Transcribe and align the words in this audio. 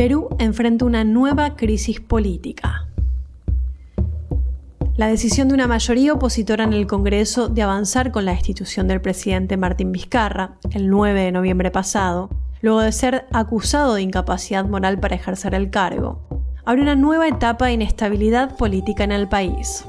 Perú 0.00 0.30
enfrenta 0.38 0.86
una 0.86 1.04
nueva 1.04 1.56
crisis 1.56 2.00
política. 2.00 2.88
La 4.96 5.08
decisión 5.08 5.48
de 5.48 5.52
una 5.52 5.66
mayoría 5.66 6.14
opositora 6.14 6.64
en 6.64 6.72
el 6.72 6.86
Congreso 6.86 7.50
de 7.50 7.60
avanzar 7.60 8.10
con 8.10 8.24
la 8.24 8.32
destitución 8.32 8.88
del 8.88 9.02
presidente 9.02 9.58
Martín 9.58 9.92
Vizcarra 9.92 10.56
el 10.70 10.88
9 10.88 11.20
de 11.20 11.32
noviembre 11.32 11.70
pasado, 11.70 12.30
luego 12.62 12.80
de 12.80 12.92
ser 12.92 13.26
acusado 13.30 13.92
de 13.92 14.00
incapacidad 14.00 14.64
moral 14.64 14.98
para 14.98 15.16
ejercer 15.16 15.54
el 15.54 15.68
cargo, 15.68 16.26
abre 16.64 16.80
una 16.80 16.96
nueva 16.96 17.28
etapa 17.28 17.66
de 17.66 17.74
inestabilidad 17.74 18.56
política 18.56 19.04
en 19.04 19.12
el 19.12 19.28
país. 19.28 19.84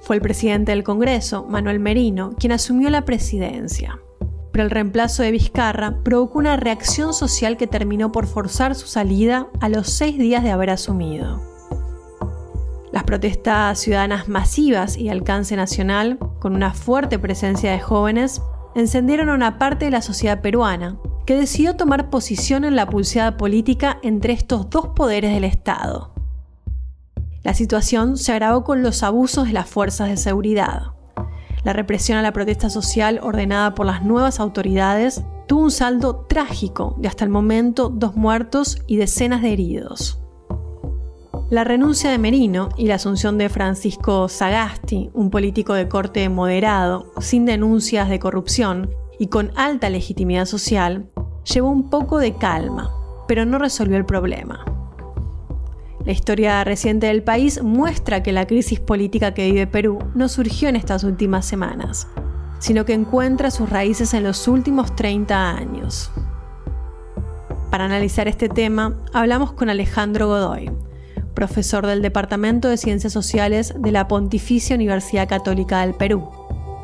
Fue 0.00 0.16
el 0.16 0.22
presidente 0.22 0.72
del 0.72 0.82
Congreso, 0.82 1.46
Manuel 1.48 1.78
Merino, 1.78 2.32
quien 2.36 2.50
asumió 2.50 2.90
la 2.90 3.04
presidencia. 3.04 4.00
Pero 4.52 4.64
el 4.64 4.70
reemplazo 4.70 5.22
de 5.22 5.30
Vizcarra 5.30 6.02
provocó 6.02 6.38
una 6.38 6.56
reacción 6.56 7.14
social 7.14 7.56
que 7.56 7.66
terminó 7.66 8.12
por 8.12 8.26
forzar 8.26 8.74
su 8.74 8.86
salida 8.86 9.48
a 9.60 9.68
los 9.68 9.88
seis 9.88 10.18
días 10.18 10.42
de 10.42 10.50
haber 10.50 10.70
asumido. 10.70 11.40
Las 12.92 13.04
protestas 13.04 13.78
ciudadanas 13.78 14.28
masivas 14.28 14.96
y 14.96 15.08
alcance 15.08 15.54
nacional, 15.54 16.18
con 16.40 16.56
una 16.56 16.74
fuerte 16.74 17.18
presencia 17.18 17.70
de 17.70 17.80
jóvenes, 17.80 18.42
encendieron 18.74 19.28
a 19.28 19.34
una 19.34 19.58
parte 19.58 19.84
de 19.84 19.90
la 19.92 20.02
sociedad 20.02 20.40
peruana, 20.40 20.98
que 21.24 21.36
decidió 21.36 21.76
tomar 21.76 22.10
posición 22.10 22.64
en 22.64 22.74
la 22.74 22.86
pulseada 22.86 23.36
política 23.36 23.98
entre 24.02 24.32
estos 24.32 24.70
dos 24.70 24.88
poderes 24.88 25.32
del 25.32 25.44
Estado. 25.44 26.12
La 27.44 27.54
situación 27.54 28.16
se 28.16 28.32
agravó 28.32 28.64
con 28.64 28.82
los 28.82 29.02
abusos 29.02 29.46
de 29.46 29.52
las 29.52 29.68
fuerzas 29.68 30.08
de 30.08 30.16
seguridad. 30.16 30.92
La 31.62 31.72
represión 31.72 32.18
a 32.18 32.22
la 32.22 32.32
protesta 32.32 32.70
social 32.70 33.20
ordenada 33.22 33.74
por 33.74 33.86
las 33.86 34.02
nuevas 34.02 34.40
autoridades 34.40 35.22
tuvo 35.46 35.64
un 35.64 35.70
saldo 35.70 36.26
trágico 36.28 36.94
de 36.98 37.08
hasta 37.08 37.24
el 37.24 37.30
momento 37.30 37.88
dos 37.88 38.16
muertos 38.16 38.78
y 38.86 38.96
decenas 38.96 39.42
de 39.42 39.52
heridos. 39.52 40.20
La 41.50 41.64
renuncia 41.64 42.10
de 42.10 42.18
Merino 42.18 42.68
y 42.76 42.86
la 42.86 42.94
asunción 42.94 43.36
de 43.36 43.48
Francisco 43.48 44.28
Sagasti, 44.28 45.10
un 45.12 45.30
político 45.30 45.74
de 45.74 45.88
corte 45.88 46.28
moderado, 46.28 47.12
sin 47.20 47.44
denuncias 47.44 48.08
de 48.08 48.20
corrupción 48.20 48.90
y 49.18 49.26
con 49.26 49.50
alta 49.56 49.90
legitimidad 49.90 50.46
social, 50.46 51.10
llevó 51.52 51.70
un 51.70 51.90
poco 51.90 52.18
de 52.18 52.36
calma, 52.36 52.94
pero 53.26 53.44
no 53.44 53.58
resolvió 53.58 53.96
el 53.96 54.06
problema. 54.06 54.64
La 56.10 56.14
historia 56.14 56.64
reciente 56.64 57.06
del 57.06 57.22
país 57.22 57.62
muestra 57.62 58.20
que 58.20 58.32
la 58.32 58.44
crisis 58.44 58.80
política 58.80 59.32
que 59.32 59.46
vive 59.46 59.68
Perú 59.68 60.00
no 60.16 60.28
surgió 60.28 60.68
en 60.68 60.74
estas 60.74 61.04
últimas 61.04 61.46
semanas, 61.46 62.08
sino 62.58 62.84
que 62.84 62.94
encuentra 62.94 63.52
sus 63.52 63.70
raíces 63.70 64.12
en 64.12 64.24
los 64.24 64.48
últimos 64.48 64.96
30 64.96 65.50
años. 65.50 66.10
Para 67.70 67.84
analizar 67.84 68.26
este 68.26 68.48
tema, 68.48 68.96
hablamos 69.12 69.52
con 69.52 69.70
Alejandro 69.70 70.26
Godoy, 70.26 70.72
profesor 71.32 71.86
del 71.86 72.02
Departamento 72.02 72.66
de 72.66 72.76
Ciencias 72.76 73.12
Sociales 73.12 73.72
de 73.78 73.92
la 73.92 74.08
Pontificia 74.08 74.74
Universidad 74.74 75.28
Católica 75.28 75.82
del 75.82 75.94
Perú, 75.94 76.28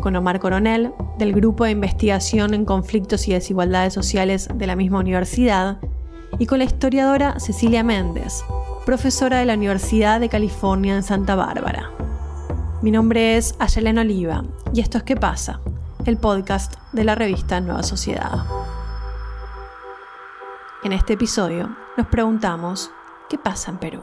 con 0.03 0.15
Omar 0.15 0.39
Coronel, 0.39 0.93
del 1.19 1.33
Grupo 1.33 1.65
de 1.65 1.73
Investigación 1.73 2.55
en 2.55 2.65
Conflictos 2.65 3.27
y 3.27 3.33
Desigualdades 3.33 3.93
Sociales 3.93 4.49
de 4.55 4.69
la 4.69 4.77
misma 4.77 5.01
universidad, 5.01 5.79
y 6.39 6.47
con 6.47 6.59
la 6.59 6.65
historiadora 6.65 7.41
Cecilia 7.41 7.83
Méndez, 7.83 8.45
profesora 8.87 9.41
de 9.41 9.47
la 9.47 9.55
Universidad 9.55 10.21
de 10.21 10.29
California 10.29 10.95
en 10.95 11.03
Santa 11.03 11.35
Bárbara. 11.35 11.91
Mi 12.83 12.93
nombre 12.93 13.37
es 13.37 13.57
Ayelena 13.59 14.03
Oliva 14.03 14.45
y 14.73 14.81
esto 14.81 14.99
es 14.99 15.05
¿Qué 15.05 15.17
pasa? 15.17 15.61
El 16.05 16.19
podcast 16.19 16.75
de 16.93 17.03
la 17.03 17.17
revista 17.17 17.61
Nueva 17.61 17.83
Sociedad. 17.83 18.47
En 20.85 20.93
este 20.93 21.15
episodio 21.15 21.77
nos 21.97 22.07
preguntamos 22.07 22.93
¿qué 23.29 23.37
pasa 23.37 23.73
en 23.73 23.79
Perú? 23.79 24.03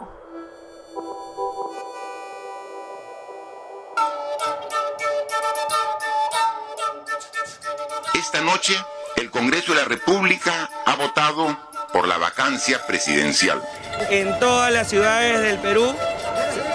Esta 8.13 8.41
noche, 8.41 8.73
el 9.15 9.31
Congreso 9.31 9.73
de 9.73 9.79
la 9.79 9.85
República 9.85 10.69
ha 10.85 10.95
votado 10.97 11.57
por 11.93 12.05
la 12.05 12.17
vacancia 12.17 12.85
presidencial. 12.85 13.61
En 14.09 14.39
todas 14.39 14.71
las 14.71 14.89
ciudades 14.89 15.41
del 15.41 15.57
Perú, 15.59 15.95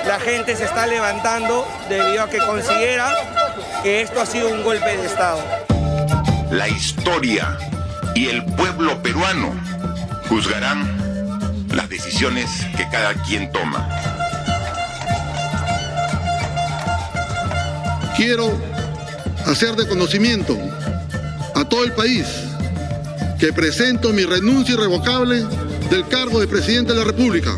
la 0.06 0.18
gente 0.20 0.56
se 0.56 0.64
está 0.64 0.86
levantando 0.86 1.66
debido 1.88 2.22
a 2.22 2.30
que 2.30 2.38
considera 2.38 3.12
que 3.82 4.00
esto 4.00 4.20
ha 4.20 4.26
sido 4.26 4.48
un 4.48 4.62
golpe 4.62 4.96
de 4.96 5.06
Estado. 5.06 5.40
La 6.50 6.68
historia 6.68 7.56
y 8.14 8.28
el 8.28 8.44
pueblo 8.44 9.02
peruano 9.02 9.52
juzgarán 10.28 11.66
las 11.74 11.88
decisiones 11.88 12.50
que 12.76 12.88
cada 12.90 13.14
quien 13.14 13.52
toma. 13.52 13.88
Quiero 18.16 18.50
hacer 19.46 19.76
de 19.76 19.86
conocimiento 19.86 20.56
a 21.54 21.64
todo 21.64 21.84
el 21.84 21.92
país 21.92 22.26
que 23.38 23.52
presento 23.52 24.12
mi 24.12 24.24
renuncia 24.24 24.74
irrevocable 24.74 25.44
del 25.90 26.06
cargo 26.06 26.40
de 26.40 26.46
presidente 26.46 26.92
de 26.92 26.98
la 26.98 27.04
República. 27.04 27.50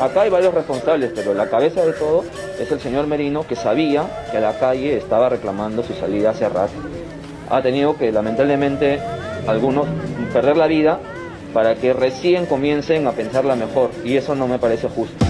Acá 0.00 0.22
hay 0.22 0.30
varios 0.30 0.54
responsables, 0.54 1.12
pero 1.14 1.34
la 1.34 1.50
cabeza 1.50 1.84
de 1.84 1.92
todo 1.92 2.24
es 2.58 2.70
el 2.70 2.80
señor 2.80 3.06
Merino 3.06 3.46
que 3.46 3.56
sabía 3.56 4.28
que 4.30 4.40
la 4.40 4.58
calle 4.58 4.96
estaba 4.96 5.28
reclamando 5.28 5.82
su 5.82 5.94
salida 5.94 6.30
hace 6.30 6.48
rato. 6.48 6.72
Ha 7.50 7.60
tenido 7.60 7.98
que 7.98 8.12
lamentablemente 8.12 9.00
algunos 9.46 9.86
perder 10.32 10.56
la 10.56 10.68
vida 10.68 11.00
para 11.52 11.74
que 11.74 11.92
recién 11.92 12.46
comiencen 12.46 13.06
a 13.06 13.12
pensarla 13.12 13.56
mejor 13.56 13.90
y 14.04 14.16
eso 14.16 14.34
no 14.34 14.46
me 14.46 14.58
parece 14.58 14.88
justo. 14.88 15.24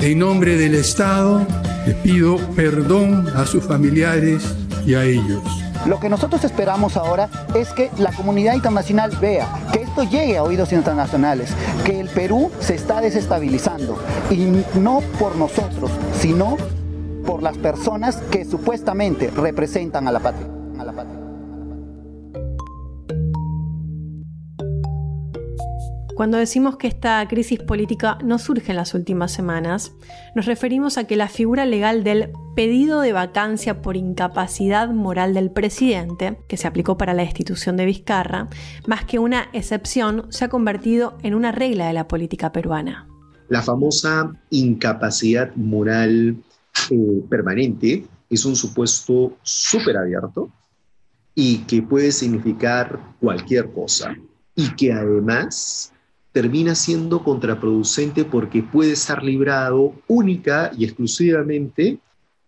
En 0.00 0.18
nombre 0.18 0.56
del 0.56 0.74
Estado 0.74 1.44
le 1.86 1.94
pido 1.94 2.36
perdón 2.54 3.26
a 3.34 3.46
sus 3.46 3.64
familiares 3.64 4.44
y 4.86 4.94
a 4.94 5.04
ellos. 5.04 5.59
Lo 5.86 5.98
que 5.98 6.08
nosotros 6.08 6.44
esperamos 6.44 6.96
ahora 6.96 7.28
es 7.54 7.72
que 7.72 7.90
la 7.98 8.12
comunidad 8.12 8.54
internacional 8.54 9.10
vea, 9.20 9.48
que 9.72 9.82
esto 9.82 10.02
llegue 10.04 10.36
a 10.36 10.42
oídos 10.42 10.72
internacionales, 10.72 11.50
que 11.84 12.00
el 12.00 12.08
Perú 12.08 12.50
se 12.60 12.74
está 12.74 13.00
desestabilizando 13.00 13.98
y 14.30 14.64
no 14.78 15.00
por 15.18 15.36
nosotros, 15.36 15.90
sino 16.18 16.56
por 17.26 17.42
las 17.42 17.56
personas 17.58 18.16
que 18.30 18.44
supuestamente 18.44 19.30
representan 19.30 20.06
a 20.06 20.12
la 20.12 20.20
patria. 20.20 20.46
Cuando 26.20 26.36
decimos 26.36 26.76
que 26.76 26.86
esta 26.86 27.26
crisis 27.28 27.60
política 27.60 28.18
no 28.22 28.38
surge 28.38 28.72
en 28.72 28.76
las 28.76 28.92
últimas 28.92 29.32
semanas, 29.32 29.94
nos 30.34 30.44
referimos 30.44 30.98
a 30.98 31.04
que 31.04 31.16
la 31.16 31.28
figura 31.28 31.64
legal 31.64 32.04
del 32.04 32.30
pedido 32.54 33.00
de 33.00 33.14
vacancia 33.14 33.80
por 33.80 33.96
incapacidad 33.96 34.90
moral 34.90 35.32
del 35.32 35.50
presidente, 35.50 36.36
que 36.46 36.58
se 36.58 36.68
aplicó 36.68 36.98
para 36.98 37.14
la 37.14 37.22
destitución 37.22 37.78
de 37.78 37.86
Vizcarra, 37.86 38.50
más 38.86 39.06
que 39.06 39.18
una 39.18 39.48
excepción, 39.54 40.26
se 40.28 40.44
ha 40.44 40.50
convertido 40.50 41.16
en 41.22 41.34
una 41.34 41.52
regla 41.52 41.86
de 41.86 41.94
la 41.94 42.06
política 42.06 42.52
peruana. 42.52 43.08
La 43.48 43.62
famosa 43.62 44.30
incapacidad 44.50 45.56
moral 45.56 46.36
eh, 46.90 47.22
permanente 47.30 48.04
es 48.28 48.44
un 48.44 48.56
supuesto 48.56 49.38
súper 49.42 49.96
abierto 49.96 50.50
y 51.34 51.60
que 51.60 51.80
puede 51.80 52.12
significar 52.12 53.00
cualquier 53.22 53.72
cosa 53.72 54.14
y 54.54 54.68
que 54.74 54.92
además 54.92 55.89
termina 56.32 56.74
siendo 56.74 57.24
contraproducente 57.24 58.24
porque 58.24 58.62
puede 58.62 58.92
estar 58.92 59.22
librado 59.22 59.94
única 60.06 60.70
y 60.76 60.84
exclusivamente 60.84 61.98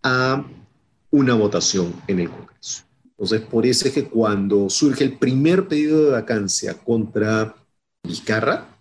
a 0.02 0.44
una 1.10 1.34
votación 1.34 1.92
en 2.06 2.20
el 2.20 2.30
Congreso. 2.30 2.84
Entonces, 3.04 3.40
por 3.42 3.66
eso 3.66 3.86
es 3.86 3.94
que 3.94 4.04
cuando 4.04 4.68
surge 4.70 5.04
el 5.04 5.18
primer 5.18 5.68
pedido 5.68 6.04
de 6.04 6.10
vacancia 6.10 6.74
contra 6.74 7.54
Vizcarra, 8.02 8.76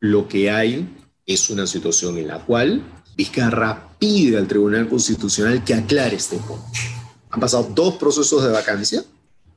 lo 0.00 0.28
que 0.28 0.50
hay 0.50 0.88
es 1.24 1.50
una 1.50 1.66
situación 1.66 2.18
en 2.18 2.28
la 2.28 2.44
cual 2.44 2.82
Vizcarra 3.16 3.88
pide 3.98 4.38
al 4.38 4.46
Tribunal 4.46 4.88
Constitucional 4.88 5.64
que 5.64 5.74
aclare 5.74 6.16
este 6.16 6.36
punto. 6.36 6.64
Han 7.30 7.40
pasado 7.40 7.70
dos 7.74 7.94
procesos 7.94 8.44
de 8.44 8.50
vacancia 8.50 9.04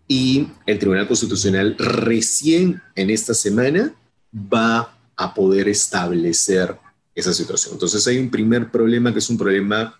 y 0.07 0.47
el 0.65 0.79
Tribunal 0.79 1.07
Constitucional 1.07 1.75
recién 1.77 2.81
en 2.95 3.09
esta 3.09 3.33
semana 3.33 3.93
va 4.33 4.97
a 5.15 5.33
poder 5.33 5.67
establecer 5.67 6.77
esa 7.15 7.33
situación. 7.33 7.73
Entonces 7.73 8.05
hay 8.07 8.17
un 8.17 8.29
primer 8.29 8.71
problema 8.71 9.11
que 9.11 9.19
es 9.19 9.29
un 9.29 9.37
problema 9.37 9.99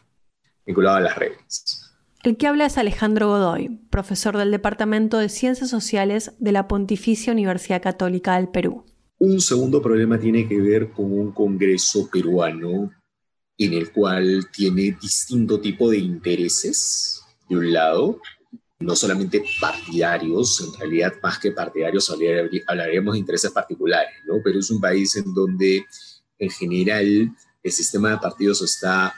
vinculado 0.66 0.98
a 0.98 1.02
las 1.02 1.18
reglas. 1.18 1.92
El 2.24 2.38
que 2.38 2.48
habla 2.48 2.68
es 2.68 2.78
Alejandro 2.78 3.30
Godoy, 3.30 3.80
profesor 3.90 4.38
del 4.38 4.52
Departamento 4.52 5.18
de 5.18 5.28
Ciencias 5.28 5.70
Sociales 5.70 6.34
de 6.40 6.52
la 6.52 6.68
Pontificia 6.68 7.34
Universidad 7.34 7.82
Católica 7.82 8.36
del 8.36 8.50
Perú. 8.50 8.86
Un 9.18 9.42
segundo 9.42 9.82
problema 9.82 10.20
tiene 10.20 10.48
que 10.48 10.62
ver 10.62 10.92
con 10.92 11.12
un 11.12 11.32
Congreso 11.32 12.10
peruano 12.12 12.92
en 13.58 13.74
el 13.74 13.92
cual 13.92 14.48
tiene 14.52 14.98
distinto 15.02 15.60
tipo 15.60 15.90
de 15.90 15.98
intereses, 15.98 17.24
de 17.50 17.58
un 17.58 17.74
lado, 17.74 18.20
no 18.82 18.96
solamente 18.96 19.44
partidarios, 19.60 20.62
en 20.62 20.80
realidad 20.80 21.14
más 21.22 21.40
que 21.40 21.52
partidarios 21.52 22.12
hablaríamos 22.68 23.14
de 23.14 23.20
intereses 23.20 23.52
particulares, 23.52 24.14
¿no? 24.26 24.36
Pero 24.44 24.60
es 24.60 24.70
un 24.72 24.82
país 24.82 25.16
en 25.16 25.34
donde 25.34 25.86
en 26.40 26.50
general 26.50 27.32
el 27.64 27.72
sistema 27.72 28.12
de 28.12 28.18
partidos 28.18 28.62
está 28.62 29.14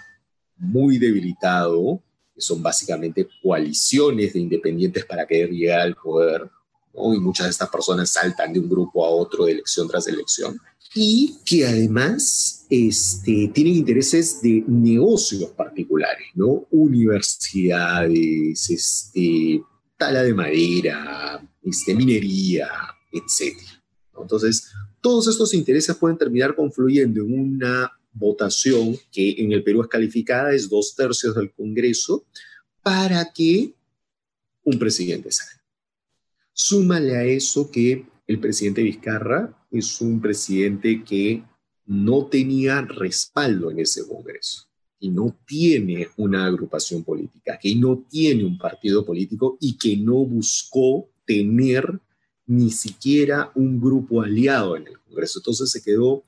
muy 0.57 0.97
debilitado, 0.97 2.01
son 2.37 2.61
básicamente 2.61 3.27
coaliciones 3.41 4.33
de 4.33 4.39
independientes 4.39 5.05
para 5.05 5.25
querer 5.25 5.49
llegar 5.49 5.81
al 5.81 5.95
poder, 5.95 6.49
¿no? 6.93 7.13
y 7.13 7.19
muchas 7.19 7.47
de 7.47 7.51
estas 7.51 7.69
personas 7.69 8.11
saltan 8.11 8.53
de 8.53 8.59
un 8.59 8.69
grupo 8.69 9.05
a 9.05 9.09
otro 9.09 9.45
de 9.45 9.53
elección 9.53 9.87
tras 9.87 10.07
elección, 10.07 10.59
y 10.95 11.37
que 11.45 11.65
además 11.65 12.65
este, 12.69 13.51
tienen 13.53 13.75
intereses 13.75 14.41
de 14.41 14.63
negocios 14.67 15.49
particulares, 15.51 16.27
¿no? 16.35 16.67
Universidades, 16.69 18.69
este, 18.69 19.61
tala 19.97 20.21
de 20.21 20.33
madera, 20.33 21.43
este, 21.63 21.95
minería, 21.95 22.69
etc. 23.11 23.57
Entonces, 24.19 24.69
todos 25.01 25.27
estos 25.27 25.53
intereses 25.53 25.95
pueden 25.95 26.17
terminar 26.17 26.55
confluyendo 26.55 27.21
en 27.21 27.39
una 27.39 27.91
votación 28.13 28.95
que 29.11 29.35
en 29.39 29.51
el 29.51 29.63
Perú 29.63 29.81
es 29.81 29.87
calificada, 29.87 30.53
es 30.53 30.69
dos 30.69 30.95
tercios 30.95 31.35
del 31.35 31.51
Congreso, 31.51 32.25
para 32.83 33.33
que 33.33 33.73
un 34.63 34.77
presidente 34.77 35.31
salga. 35.31 35.62
Súmale 36.53 37.17
a 37.17 37.23
eso 37.23 37.69
que 37.71 38.05
el 38.27 38.39
presidente 38.39 38.83
Vizcarra 38.83 39.57
es 39.71 39.99
un 40.01 40.21
presidente 40.21 41.03
que 41.03 41.43
no 41.85 42.27
tenía 42.27 42.81
respaldo 42.81 43.71
en 43.71 43.79
ese 43.79 44.07
Congreso 44.07 44.69
y 44.99 45.09
no 45.09 45.35
tiene 45.45 46.07
una 46.15 46.45
agrupación 46.45 47.03
política, 47.03 47.59
que 47.61 47.75
no 47.75 48.05
tiene 48.09 48.45
un 48.45 48.57
partido 48.57 49.05
político 49.05 49.57
y 49.59 49.77
que 49.77 49.97
no 49.97 50.25
buscó 50.25 51.09
tener 51.25 51.99
ni 52.45 52.69
siquiera 52.69 53.51
un 53.55 53.81
grupo 53.81 54.21
aliado 54.21 54.77
en 54.77 54.87
el 54.87 54.99
Congreso. 54.99 55.39
Entonces 55.39 55.71
se 55.71 55.81
quedó 55.81 56.23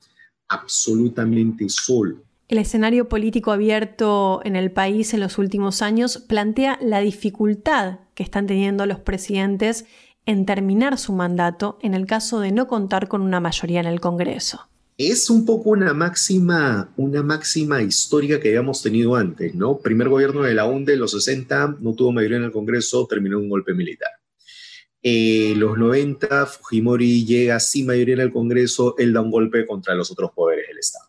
absolutamente 0.48 1.68
solo. 1.68 2.22
El 2.48 2.58
escenario 2.58 3.08
político 3.08 3.50
abierto 3.50 4.40
en 4.44 4.54
el 4.54 4.70
país 4.70 5.14
en 5.14 5.20
los 5.20 5.38
últimos 5.38 5.82
años 5.82 6.18
plantea 6.18 6.78
la 6.80 7.00
dificultad 7.00 8.00
que 8.14 8.22
están 8.22 8.46
teniendo 8.46 8.86
los 8.86 9.00
presidentes 9.00 9.86
en 10.26 10.44
terminar 10.44 10.98
su 10.98 11.12
mandato 11.12 11.78
en 11.80 11.94
el 11.94 12.06
caso 12.06 12.40
de 12.40 12.52
no 12.52 12.66
contar 12.66 13.08
con 13.08 13.22
una 13.22 13.40
mayoría 13.40 13.80
en 13.80 13.86
el 13.86 14.00
Congreso. 14.00 14.68
Es 14.98 15.28
un 15.30 15.44
poco 15.44 15.70
una 15.70 15.92
máxima, 15.94 16.92
una 16.96 17.22
máxima 17.22 17.82
histórica 17.82 18.40
que 18.40 18.48
habíamos 18.48 18.82
tenido 18.82 19.14
antes, 19.14 19.54
¿no? 19.54 19.78
Primer 19.78 20.08
gobierno 20.08 20.42
de 20.42 20.54
la 20.54 20.66
UNDE 20.66 20.94
en 20.94 21.00
los 21.00 21.12
60 21.12 21.76
no 21.80 21.94
tuvo 21.94 22.12
mayoría 22.12 22.38
en 22.38 22.44
el 22.44 22.52
Congreso, 22.52 23.06
terminó 23.06 23.38
un 23.38 23.48
golpe 23.48 23.74
militar. 23.74 24.10
Eh, 25.02 25.54
los 25.56 25.78
90, 25.78 26.46
Fujimori 26.46 27.24
llega 27.24 27.60
sin 27.60 27.86
mayoría 27.86 28.14
en 28.14 28.22
el 28.22 28.32
Congreso, 28.32 28.96
él 28.98 29.12
da 29.12 29.20
un 29.20 29.30
golpe 29.30 29.66
contra 29.66 29.94
los 29.94 30.10
otros 30.10 30.32
poderes 30.34 30.66
del 30.66 30.78
Estado. 30.78 31.06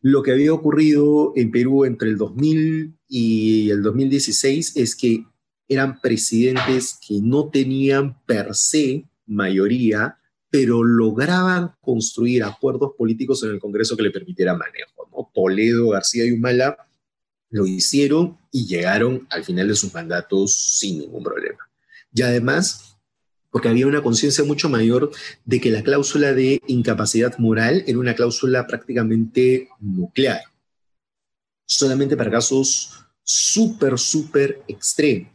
Lo 0.00 0.22
que 0.22 0.32
había 0.32 0.52
ocurrido 0.52 1.32
en 1.36 1.50
Perú 1.50 1.84
entre 1.84 2.08
el 2.08 2.16
2000 2.16 2.94
y 3.08 3.70
el 3.70 3.82
2016 3.82 4.76
es 4.76 4.96
que 4.96 5.24
eran 5.68 6.00
presidentes 6.00 6.98
que 7.06 7.20
no 7.22 7.48
tenían 7.48 8.18
per 8.26 8.54
se 8.54 9.04
mayoría, 9.26 10.18
pero 10.50 10.82
lograban 10.84 11.72
construir 11.80 12.44
acuerdos 12.44 12.92
políticos 12.96 13.42
en 13.42 13.50
el 13.50 13.58
Congreso 13.58 13.96
que 13.96 14.04
le 14.04 14.10
permitieran 14.10 14.58
manejo. 14.58 15.30
Toledo, 15.34 15.90
García 15.90 16.24
y 16.24 16.32
Humala 16.32 16.76
lo 17.50 17.66
hicieron 17.66 18.38
y 18.52 18.66
llegaron 18.66 19.26
al 19.30 19.44
final 19.44 19.68
de 19.68 19.74
sus 19.74 19.92
mandatos 19.92 20.78
sin 20.78 20.98
ningún 20.98 21.22
problema. 21.22 21.58
Y 22.14 22.22
además 22.22 22.96
porque 23.56 23.68
había 23.68 23.86
una 23.86 24.02
conciencia 24.02 24.44
mucho 24.44 24.68
mayor 24.68 25.10
de 25.46 25.60
que 25.62 25.70
la 25.70 25.82
cláusula 25.82 26.34
de 26.34 26.60
incapacidad 26.66 27.38
moral 27.38 27.84
era 27.86 27.98
una 27.98 28.14
cláusula 28.14 28.66
prácticamente 28.66 29.70
nuclear, 29.80 30.42
solamente 31.64 32.18
para 32.18 32.30
casos 32.30 33.06
súper, 33.22 33.98
súper 33.98 34.62
extremos, 34.68 35.30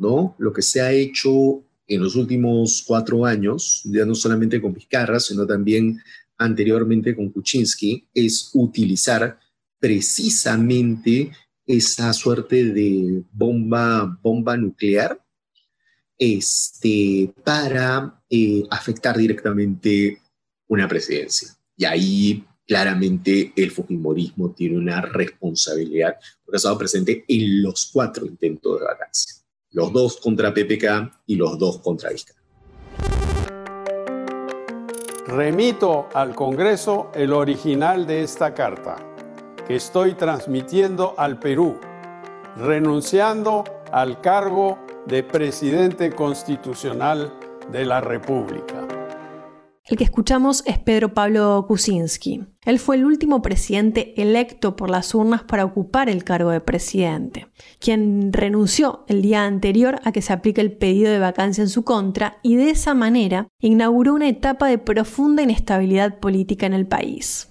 ¿no? 0.00 0.34
Lo 0.38 0.52
que 0.52 0.62
se 0.62 0.80
ha 0.80 0.92
hecho 0.92 1.62
en 1.86 2.02
los 2.02 2.16
últimos 2.16 2.82
cuatro 2.86 3.26
años, 3.26 3.82
ya 3.84 4.04
no 4.04 4.14
solamente 4.14 4.60
con 4.60 4.72
Vizcarra, 4.72 5.20
sino 5.20 5.46
también 5.46 6.00
anteriormente 6.38 7.14
con 7.14 7.28
Kuczynski, 7.28 8.08
es 8.14 8.50
utilizar 8.54 9.38
precisamente 9.78 11.30
esa 11.66 12.12
suerte 12.12 12.64
de 12.64 13.22
bomba, 13.30 14.18
bomba 14.22 14.56
nuclear 14.56 15.20
este, 16.18 17.32
para 17.44 18.22
eh, 18.30 18.64
afectar 18.70 19.18
directamente 19.18 20.20
una 20.68 20.88
presidencia. 20.88 21.48
Y 21.76 21.84
ahí 21.84 22.44
claramente 22.66 23.52
el 23.56 23.70
Fujimorismo 23.70 24.52
tiene 24.52 24.78
una 24.78 25.00
responsabilidad 25.02 26.14
porque 26.44 26.56
ha 26.56 26.58
estado 26.58 26.78
presente 26.78 27.24
en 27.26 27.62
los 27.62 27.90
cuatro 27.92 28.24
intentos 28.24 28.78
de 28.78 28.86
vacancia. 28.86 29.39
Los 29.72 29.92
dos 29.92 30.16
contra 30.16 30.52
PPK 30.52 31.22
y 31.26 31.36
los 31.36 31.58
dos 31.58 31.78
contra 31.78 32.10
Vizcarra. 32.10 32.40
Remito 35.26 36.08
al 36.12 36.34
Congreso 36.34 37.10
el 37.14 37.32
original 37.32 38.04
de 38.06 38.22
esta 38.22 38.52
carta 38.52 38.96
que 39.68 39.76
estoy 39.76 40.14
transmitiendo 40.14 41.14
al 41.16 41.38
Perú, 41.38 41.78
renunciando 42.56 43.62
al 43.92 44.20
cargo 44.20 44.78
de 45.06 45.22
presidente 45.22 46.10
constitucional 46.10 47.32
de 47.70 47.84
la 47.84 48.00
República. 48.00 48.99
El 49.90 49.96
que 49.96 50.04
escuchamos 50.04 50.62
es 50.66 50.78
Pedro 50.78 51.14
Pablo 51.14 51.64
Kuczynski. 51.66 52.44
Él 52.64 52.78
fue 52.78 52.94
el 52.94 53.04
último 53.04 53.42
presidente 53.42 54.14
electo 54.22 54.76
por 54.76 54.88
las 54.88 55.16
urnas 55.16 55.42
para 55.42 55.64
ocupar 55.64 56.08
el 56.08 56.22
cargo 56.22 56.50
de 56.50 56.60
presidente, 56.60 57.48
quien 57.80 58.32
renunció 58.32 59.04
el 59.08 59.20
día 59.20 59.44
anterior 59.44 59.98
a 60.04 60.12
que 60.12 60.22
se 60.22 60.32
aplique 60.32 60.60
el 60.60 60.70
pedido 60.70 61.10
de 61.10 61.18
vacancia 61.18 61.62
en 61.62 61.68
su 61.68 61.82
contra 61.82 62.38
y 62.44 62.54
de 62.54 62.70
esa 62.70 62.94
manera 62.94 63.48
inauguró 63.58 64.14
una 64.14 64.28
etapa 64.28 64.68
de 64.68 64.78
profunda 64.78 65.42
inestabilidad 65.42 66.20
política 66.20 66.66
en 66.66 66.74
el 66.74 66.86
país. 66.86 67.48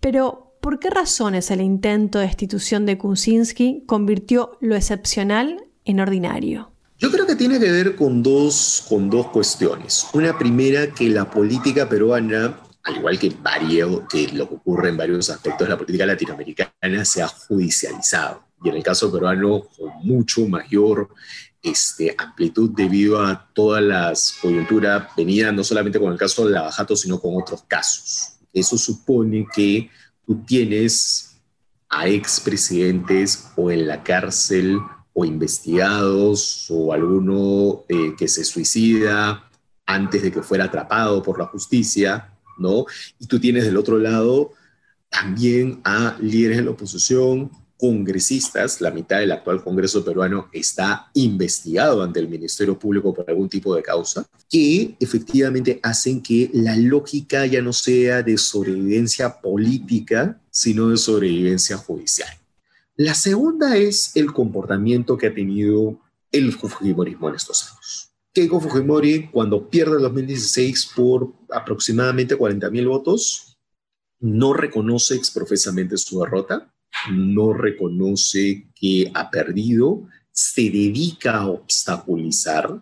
Pero, 0.00 0.58
¿por 0.60 0.78
qué 0.78 0.90
razones 0.90 1.50
el 1.50 1.62
intento 1.62 2.18
de 2.18 2.26
destitución 2.26 2.84
de 2.84 2.98
Kuczynski 2.98 3.84
convirtió 3.86 4.58
lo 4.60 4.76
excepcional 4.76 5.64
en 5.86 6.00
ordinario? 6.00 6.73
Yo 6.98 7.10
creo 7.10 7.26
que 7.26 7.34
tiene 7.34 7.58
que 7.58 7.70
ver 7.70 7.96
con 7.96 8.22
dos, 8.22 8.84
con 8.88 9.10
dos 9.10 9.28
cuestiones. 9.28 10.06
Una 10.12 10.38
primera, 10.38 10.92
que 10.92 11.08
la 11.08 11.28
política 11.28 11.88
peruana, 11.88 12.60
al 12.84 12.96
igual 12.96 13.18
que, 13.18 13.30
vario, 13.30 14.06
que 14.08 14.28
lo 14.28 14.48
que 14.48 14.54
ocurre 14.54 14.90
en 14.90 14.96
varios 14.96 15.28
aspectos 15.28 15.66
de 15.66 15.70
la 15.70 15.78
política 15.78 16.06
latinoamericana, 16.06 17.04
se 17.04 17.22
ha 17.22 17.28
judicializado. 17.28 18.44
Y 18.62 18.68
en 18.68 18.76
el 18.76 18.82
caso 18.82 19.10
peruano, 19.10 19.64
con 19.76 19.90
mucho 20.02 20.46
mayor 20.46 21.08
este, 21.64 22.14
amplitud 22.16 22.70
debido 22.70 23.20
a 23.20 23.50
todas 23.52 23.82
las 23.82 24.36
coyunturas 24.40 25.08
venidas 25.16 25.52
no 25.52 25.64
solamente 25.64 25.98
con 25.98 26.12
el 26.12 26.18
caso 26.18 26.46
de 26.46 26.52
Lavajato, 26.52 26.94
sino 26.94 27.20
con 27.20 27.34
otros 27.36 27.64
casos. 27.66 28.36
Eso 28.52 28.78
supone 28.78 29.46
que 29.52 29.90
tú 30.24 30.44
tienes 30.46 31.40
a 31.88 32.06
expresidentes 32.06 33.48
o 33.56 33.70
en 33.70 33.86
la 33.88 34.02
cárcel 34.02 34.78
o 35.14 35.24
investigados 35.24 36.66
o 36.70 36.92
alguno 36.92 37.84
eh, 37.88 38.14
que 38.18 38.28
se 38.28 38.44
suicida 38.44 39.48
antes 39.86 40.22
de 40.22 40.32
que 40.32 40.42
fuera 40.42 40.64
atrapado 40.64 41.22
por 41.22 41.38
la 41.38 41.46
justicia, 41.46 42.34
¿no? 42.58 42.84
Y 43.18 43.26
tú 43.26 43.38
tienes 43.40 43.64
del 43.64 43.76
otro 43.76 43.98
lado 43.98 44.52
también 45.08 45.80
a 45.84 46.16
líderes 46.20 46.58
de 46.58 46.64
la 46.64 46.70
oposición, 46.72 47.50
congresistas, 47.76 48.80
la 48.80 48.90
mitad 48.90 49.18
del 49.18 49.32
actual 49.32 49.62
Congreso 49.62 50.04
peruano 50.04 50.48
está 50.52 51.10
investigado 51.14 52.02
ante 52.02 52.20
el 52.20 52.28
Ministerio 52.28 52.78
Público 52.78 53.12
por 53.12 53.28
algún 53.28 53.48
tipo 53.48 53.74
de 53.74 53.82
causa, 53.82 54.26
que 54.48 54.96
efectivamente 54.98 55.80
hacen 55.82 56.22
que 56.22 56.50
la 56.52 56.76
lógica 56.76 57.46
ya 57.46 57.60
no 57.60 57.72
sea 57.72 58.22
de 58.22 58.38
sobrevivencia 58.38 59.40
política, 59.40 60.40
sino 60.50 60.88
de 60.88 60.96
sobrevivencia 60.96 61.76
judicial. 61.76 62.30
La 62.96 63.14
segunda 63.14 63.76
es 63.76 64.14
el 64.14 64.32
comportamiento 64.32 65.18
que 65.18 65.26
ha 65.26 65.34
tenido 65.34 65.98
el 66.30 66.52
Fujimorismo 66.52 67.28
en 67.28 67.34
estos 67.34 67.68
años. 67.68 68.12
Keiko 68.32 68.60
Fujimori, 68.60 69.30
cuando 69.30 69.68
pierde 69.68 69.96
el 69.96 70.02
2016 70.02 70.92
por 70.94 71.32
aproximadamente 71.50 72.36
40.000 72.36 72.88
votos, 72.88 73.58
no 74.20 74.52
reconoce 74.52 75.14
exprofesamente 75.16 75.96
su 75.96 76.20
derrota, 76.20 76.72
no 77.12 77.52
reconoce 77.52 78.68
que 78.74 79.10
ha 79.12 79.30
perdido, 79.30 80.06
se 80.30 80.62
dedica 80.62 81.38
a 81.38 81.48
obstaculizar 81.48 82.80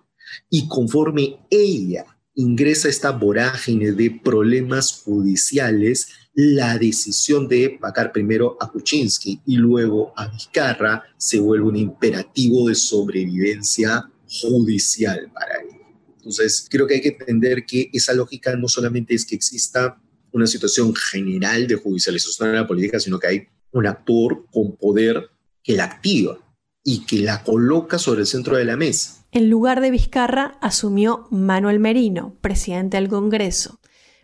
y 0.51 0.69
conforme 0.69 1.41
ella 1.51 2.05
ingresa 2.35 2.89
a 2.89 2.91
esta 2.91 3.11
vorágine 3.11 3.93
de 3.93 4.11
problemas 4.11 5.03
judiciales, 5.05 6.09
la 6.35 6.79
decisión 6.79 7.47
de 7.47 7.79
vacar 7.81 8.13
primero 8.13 8.57
a 8.61 8.71
Kuczynski 8.71 9.41
y 9.47 9.57
luego 9.57 10.13
a 10.17 10.29
Vizcarra 10.29 11.03
se 11.17 11.39
vuelve 11.39 11.69
un 11.69 11.77
imperativo 11.77 12.69
de 12.69 12.75
sobrevivencia 12.75 14.11
judicial 14.41 15.31
para 15.33 15.61
él. 15.61 15.69
Entonces, 16.17 16.67
creo 16.71 16.87
que 16.87 16.95
hay 16.95 17.01
que 17.03 17.17
entender 17.19 17.67
que 17.67 17.91
esa 17.93 18.15
lógica 18.15 18.57
no 18.57 18.69
solamente 18.69 19.15
es 19.15 19.27
que 19.27 19.35
exista 19.35 20.01
una 20.33 20.47
situación 20.47 20.95
general 20.95 21.67
de 21.67 21.75
judicialización 21.75 22.53
de 22.53 22.59
la 22.59 22.67
política, 22.67 22.99
sino 22.99 23.19
que 23.19 23.27
hay 23.27 23.43
un 23.73 23.87
actor 23.87 24.47
con 24.51 24.77
poder 24.77 25.31
que 25.63 25.75
la 25.75 25.85
activa 25.85 26.39
y 26.85 27.05
que 27.05 27.19
la 27.19 27.43
coloca 27.43 27.99
sobre 27.99 28.23
el 28.23 28.27
centro 28.27 28.57
de 28.57 28.65
la 28.65 28.77
mesa. 28.77 29.25
En 29.31 29.49
lugar 29.49 29.81
de 29.81 29.91
Vizcarra 29.91 30.59
asumió 30.61 31.27
Manuel 31.31 31.79
Merino, 31.79 32.37
presidente 32.41 32.97
del 32.97 33.09
Congreso, 33.09 33.79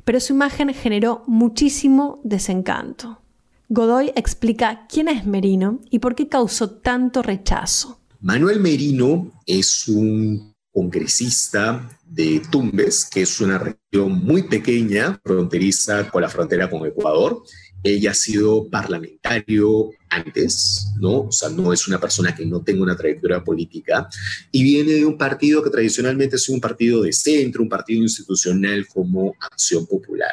pero 0.08 0.20
su 0.20 0.32
imagen 0.32 0.72
generó 0.72 1.22
muchísimo 1.26 2.22
desencanto. 2.24 3.20
Godoy 3.68 4.10
explica 4.16 4.86
quién 4.88 5.06
es 5.06 5.26
Merino 5.26 5.82
y 5.90 5.98
por 5.98 6.14
qué 6.14 6.28
causó 6.28 6.70
tanto 6.70 7.20
rechazo. 7.20 8.00
Manuel 8.18 8.58
Merino 8.58 9.30
es 9.44 9.86
un 9.86 10.54
congresista 10.72 11.90
de 12.06 12.40
Tumbes, 12.50 13.04
que 13.04 13.20
es 13.20 13.38
una 13.42 13.58
región 13.58 14.24
muy 14.24 14.44
pequeña, 14.44 15.20
fronteriza 15.22 16.08
con 16.08 16.22
la 16.22 16.30
frontera 16.30 16.70
con 16.70 16.86
Ecuador. 16.86 17.42
Ella 17.88 18.12
ha 18.12 18.14
sido 18.14 18.68
parlamentario 18.68 19.90
antes, 20.08 20.88
¿no? 20.98 21.22
O 21.22 21.32
sea, 21.32 21.48
no 21.48 21.72
es 21.72 21.86
una 21.88 22.00
persona 22.00 22.34
que 22.34 22.46
no 22.46 22.62
tenga 22.62 22.82
una 22.82 22.96
trayectoria 22.96 23.42
política 23.42 24.08
y 24.50 24.62
viene 24.62 24.92
de 24.92 25.06
un 25.06 25.18
partido 25.18 25.62
que 25.62 25.70
tradicionalmente 25.70 26.38
sido 26.38 26.54
un 26.54 26.60
partido 26.60 27.02
de 27.02 27.12
centro, 27.12 27.62
un 27.62 27.68
partido 27.68 28.02
institucional 28.02 28.86
como 28.86 29.34
Acción 29.40 29.86
Popular. 29.86 30.32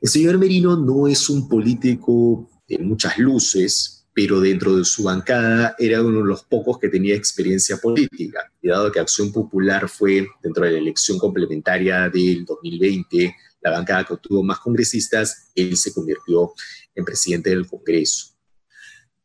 El 0.00 0.08
señor 0.08 0.38
Merino 0.38 0.76
no 0.76 1.08
es 1.08 1.28
un 1.28 1.48
político 1.48 2.50
de 2.68 2.78
muchas 2.78 3.18
luces, 3.18 3.96
pero 4.12 4.40
dentro 4.40 4.76
de 4.76 4.84
su 4.84 5.02
bancada 5.02 5.74
era 5.78 6.02
uno 6.02 6.20
de 6.20 6.24
los 6.24 6.42
pocos 6.44 6.78
que 6.78 6.88
tenía 6.88 7.14
experiencia 7.14 7.76
política. 7.76 8.50
Y 8.62 8.68
dado 8.68 8.90
que 8.90 8.98
Acción 8.98 9.30
Popular 9.30 9.88
fue, 9.88 10.26
dentro 10.42 10.64
de 10.64 10.72
la 10.72 10.78
elección 10.78 11.18
complementaria 11.18 12.08
del 12.08 12.44
2020, 12.46 13.36
la 13.66 13.78
bancada 13.78 14.04
que 14.04 14.14
obtuvo 14.14 14.42
más 14.42 14.58
congresistas, 14.60 15.50
él 15.54 15.76
se 15.76 15.92
convirtió 15.92 16.52
en 16.94 17.04
presidente 17.04 17.50
del 17.50 17.66
Congreso. 17.66 18.36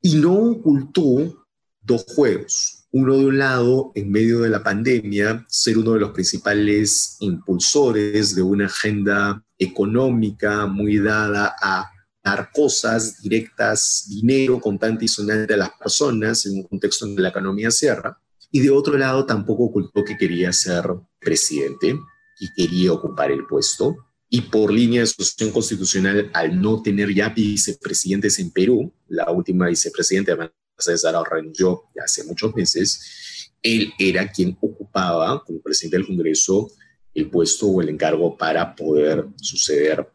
Y 0.01 0.15
no 0.15 0.33
ocultó 0.33 1.45
dos 1.81 2.05
juegos. 2.07 2.87
Uno 2.91 3.17
de 3.17 3.25
un 3.25 3.37
lado, 3.37 3.91
en 3.95 4.11
medio 4.11 4.41
de 4.41 4.49
la 4.49 4.63
pandemia, 4.63 5.45
ser 5.47 5.77
uno 5.77 5.93
de 5.93 5.99
los 5.99 6.11
principales 6.11 7.17
impulsores 7.19 8.35
de 8.35 8.41
una 8.41 8.65
agenda 8.65 9.45
económica 9.57 10.65
muy 10.65 10.97
dada 10.97 11.55
a 11.61 11.89
dar 12.23 12.49
cosas 12.51 13.21
directas, 13.21 14.05
dinero 14.09 14.59
contante 14.59 15.05
y 15.05 15.07
sonante 15.07 15.53
a 15.53 15.57
las 15.57 15.71
personas 15.71 16.45
en 16.45 16.57
un 16.57 16.63
contexto 16.63 17.05
en 17.05 17.15
que 17.15 17.21
la 17.21 17.29
economía 17.29 17.71
cierra. 17.71 18.19
Y 18.51 18.59
de 18.59 18.69
otro 18.69 18.97
lado, 18.97 19.25
tampoco 19.25 19.65
ocultó 19.65 20.03
que 20.03 20.17
quería 20.17 20.51
ser 20.51 20.83
presidente 21.19 21.97
y 22.39 22.51
quería 22.53 22.91
ocupar 22.91 23.31
el 23.31 23.45
puesto. 23.45 23.95
Y 24.33 24.39
por 24.39 24.71
línea 24.71 25.01
de 25.01 25.03
asociación 25.03 25.51
constitucional, 25.51 26.31
al 26.33 26.61
no 26.61 26.81
tener 26.81 27.13
ya 27.13 27.27
vicepresidentes 27.27 28.39
en 28.39 28.49
Perú, 28.49 28.93
la 29.09 29.29
última 29.29 29.67
vicepresidenta, 29.67 30.53
César 30.77 31.15
renunció 31.29 31.83
ya 31.93 32.03
hace 32.05 32.23
muchos 32.23 32.55
meses, 32.55 33.51
él 33.61 33.91
era 33.99 34.31
quien 34.31 34.57
ocupaba 34.61 35.43
como 35.43 35.61
presidente 35.61 35.97
del 35.97 36.07
Congreso 36.07 36.71
el 37.13 37.29
puesto 37.29 37.67
o 37.67 37.81
el 37.81 37.89
encargo 37.89 38.37
para 38.37 38.73
poder 38.73 39.27
suceder 39.35 40.09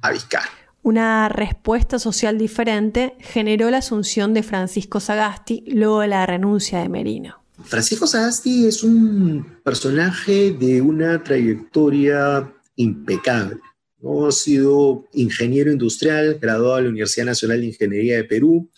a 0.00 0.12
Vizcarra. 0.12 0.48
Una 0.82 1.28
respuesta 1.28 1.98
social 1.98 2.38
diferente 2.38 3.16
generó 3.18 3.68
la 3.70 3.78
asunción 3.78 4.32
de 4.32 4.44
Francisco 4.44 5.00
Sagasti 5.00 5.64
luego 5.66 6.02
de 6.02 6.06
la 6.06 6.24
renuncia 6.24 6.78
de 6.78 6.88
Merino. 6.88 7.42
Francisco 7.64 8.06
Sagasti 8.06 8.66
es 8.66 8.84
un 8.84 9.58
personaje 9.64 10.52
de 10.52 10.80
una 10.80 11.24
trayectoria 11.24 12.52
impecable. 12.76 13.58
¿no? 13.98 14.26
Ha 14.26 14.32
sido 14.32 15.06
ingeniero 15.12 15.72
industrial, 15.72 16.38
graduado 16.40 16.76
de 16.76 16.82
la 16.82 16.88
Universidad 16.90 17.26
Nacional 17.26 17.60
de 17.60 17.66
Ingeniería 17.66 18.16
de 18.16 18.24
Perú, 18.24 18.70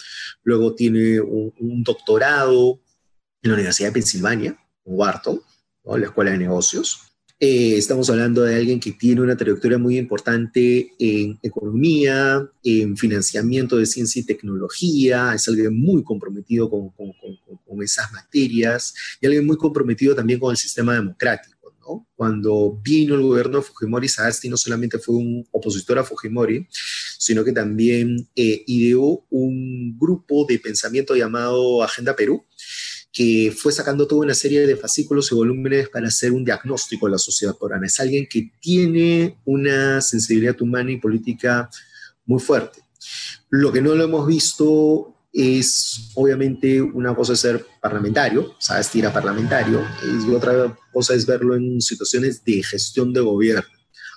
luego 0.42 0.74
tiene 0.74 1.20
un, 1.20 1.82
doctorado 1.82 2.80
en 3.42 3.50
la 3.50 3.54
Universidad 3.54 3.88
de 3.88 3.94
Pensilvania, 3.94 4.50
en 4.50 4.58
Wharton, 4.84 5.40
la 5.84 6.06
Escuela 6.06 6.30
de 6.32 6.38
Negocios. 6.38 7.08
Eh, 7.40 7.76
estamos 7.76 8.10
hablando 8.10 8.42
de 8.42 8.56
alguien 8.56 8.80
que 8.80 8.90
tiene 8.90 9.20
una 9.20 9.36
trayectoria 9.36 9.78
muy 9.78 9.96
importante 9.96 10.92
en 10.98 11.38
economía, 11.40 12.44
en 12.64 12.96
financiamiento 12.96 13.76
de 13.76 13.86
ciencia 13.86 14.20
y 14.20 14.24
tecnología, 14.24 15.32
es 15.34 15.46
alguien 15.46 15.78
muy 15.78 16.02
comprometido 16.02 16.68
con, 16.68 16.90
con, 16.90 17.12
con, 17.64 17.82
esas 17.82 18.10
materias 18.10 18.92
y 19.20 19.26
alguien 19.26 19.46
muy 19.46 19.56
comprometido 19.56 20.16
también 20.16 20.40
con 20.40 20.50
el 20.50 20.56
sistema 20.56 20.94
democrático. 20.94 21.57
¿No? 21.88 22.06
Cuando 22.14 22.78
vino 22.82 23.14
el 23.14 23.22
gobierno 23.22 23.58
de 23.58 23.64
Fujimori, 23.64 24.08
Sagasti 24.08 24.48
no 24.48 24.56
solamente 24.56 24.98
fue 24.98 25.16
un 25.16 25.46
opositor 25.50 25.98
a 25.98 26.04
Fujimori, 26.04 26.66
sino 27.18 27.44
que 27.44 27.52
también 27.52 28.28
eh, 28.36 28.62
ideó 28.66 29.24
un 29.30 29.98
grupo 29.98 30.46
de 30.48 30.58
pensamiento 30.58 31.16
llamado 31.16 31.82
Agenda 31.82 32.14
Perú, 32.14 32.44
que 33.12 33.52
fue 33.56 33.72
sacando 33.72 34.06
toda 34.06 34.22
una 34.22 34.34
serie 34.34 34.66
de 34.66 34.76
fascículos 34.76 35.32
y 35.32 35.34
volúmenes 35.34 35.88
para 35.88 36.08
hacer 36.08 36.32
un 36.32 36.44
diagnóstico 36.44 37.06
de 37.06 37.12
la 37.12 37.18
sociedad 37.18 37.56
peruana. 37.58 37.86
Es 37.86 37.98
alguien 37.98 38.28
que 38.30 38.52
tiene 38.60 39.38
una 39.44 40.00
sensibilidad 40.00 40.60
humana 40.60 40.92
y 40.92 40.98
política 40.98 41.70
muy 42.26 42.40
fuerte. 42.40 42.80
Lo 43.48 43.72
que 43.72 43.80
no 43.80 43.94
lo 43.94 44.04
hemos 44.04 44.26
visto 44.26 45.17
es, 45.38 46.10
obviamente, 46.16 46.82
una 46.82 47.14
cosa 47.14 47.34
es 47.34 47.40
ser 47.40 47.64
parlamentario, 47.80 48.56
sabes, 48.58 48.90
tira 48.90 49.12
parlamentario, 49.12 49.84
y 50.02 50.34
otra 50.34 50.76
cosa 50.92 51.14
es 51.14 51.26
verlo 51.26 51.54
en 51.54 51.80
situaciones 51.80 52.44
de 52.44 52.60
gestión 52.62 53.12
de 53.12 53.20
gobierno. 53.20 53.62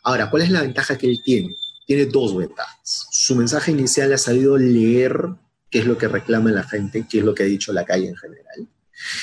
Ahora, 0.04 0.32
¿cuál 0.32 0.42
es 0.42 0.50
la 0.50 0.64
ventaja 0.64 0.98
que 0.98 1.06
él 1.06 1.22
tiene? 1.24 1.56
Tiene 1.86 2.08
dos 2.08 2.36
ventajas. 2.36 3.06
Su 3.12 3.36
mensaje 3.36 3.72
inicial 3.72 4.12
ha 4.14 4.18
sabido 4.18 4.58
leer 4.58 5.16
qué 5.70 5.80
es 5.80 5.86
lo 5.86 5.96
que 5.96 6.08
reclama 6.08 6.52
la 6.52 6.64
gente, 6.64 7.06
qué 7.08 7.20
es 7.20 7.24
lo 7.24 7.36
que 7.36 7.44
ha 7.44 7.46
dicho 7.46 7.72
la 7.72 7.86
calle 7.86 8.08
en 8.08 8.16
general. 8.16 8.68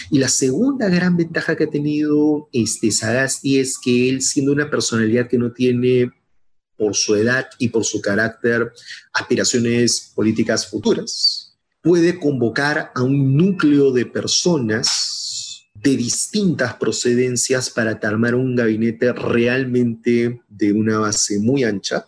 Y 0.09 0.19
la 0.19 0.29
segunda 0.29 0.89
gran 0.89 1.17
ventaja 1.17 1.57
que 1.57 1.65
ha 1.65 1.71
tenido 1.71 2.49
este 2.53 2.93
Sagasti 2.93 3.59
es 3.59 3.77
que 3.77 4.09
él, 4.09 4.23
siendo 4.23 4.53
una 4.53 4.71
personalidad 4.71 5.29
que 5.29 5.39
no 5.39 5.53
tiene 5.53 6.13
por 6.77 6.95
su 6.95 7.17
edad 7.17 7.49
y 7.59 7.71
por 7.71 7.85
su 7.85 8.01
carácter 8.01 8.73
aspiraciones 9.13 10.13
políticas 10.15 10.69
futuras, 10.69 11.48
puede 11.83 12.19
convocar 12.19 12.91
a 12.95 13.03
un 13.03 13.37
núcleo 13.37 13.93
de 13.93 14.07
personas 14.07 15.67
de 15.75 15.97
distintas 15.97 16.75
procedencias 16.75 17.71
para 17.71 17.93
armar 18.03 18.35
un 18.35 18.57
gabinete 18.57 19.13
realmente 19.13 20.41
de 20.49 20.73
una 20.73 20.99
base 20.99 21.39
muy 21.39 21.65
ancha 21.65 22.07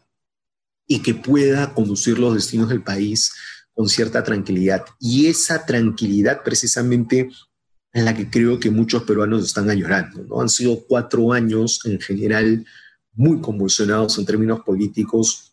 y 0.86 1.00
que 1.00 1.14
pueda 1.14 1.72
conducir 1.72 2.18
los 2.18 2.34
destinos 2.34 2.68
del 2.68 2.82
país 2.82 3.32
con 3.72 3.88
cierta 3.88 4.24
tranquilidad. 4.24 4.84
Y 4.98 5.26
esa 5.26 5.64
tranquilidad 5.64 6.42
precisamente 6.42 7.30
en 7.92 8.04
la 8.04 8.14
que 8.14 8.28
creo 8.28 8.58
que 8.58 8.70
muchos 8.70 9.04
peruanos 9.04 9.44
están 9.44 9.70
añorando. 9.70 10.24
¿no? 10.24 10.40
Han 10.40 10.48
sido 10.48 10.80
cuatro 10.86 11.32
años 11.32 11.80
en 11.84 12.00
general 12.00 12.64
muy 13.12 13.40
convulsionados 13.40 14.18
en 14.18 14.26
términos 14.26 14.60
políticos, 14.60 15.49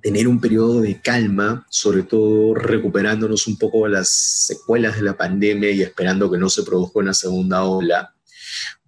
tener 0.00 0.28
un 0.28 0.40
periodo 0.40 0.80
de 0.80 1.00
calma, 1.00 1.66
sobre 1.68 2.02
todo 2.02 2.54
recuperándonos 2.54 3.46
un 3.46 3.56
poco 3.56 3.84
de 3.84 3.90
las 3.90 4.08
secuelas 4.08 4.96
de 4.96 5.02
la 5.02 5.16
pandemia 5.16 5.70
y 5.70 5.82
esperando 5.82 6.30
que 6.30 6.38
no 6.38 6.48
se 6.48 6.62
produzca 6.62 7.00
una 7.00 7.14
segunda 7.14 7.64
ola, 7.64 8.14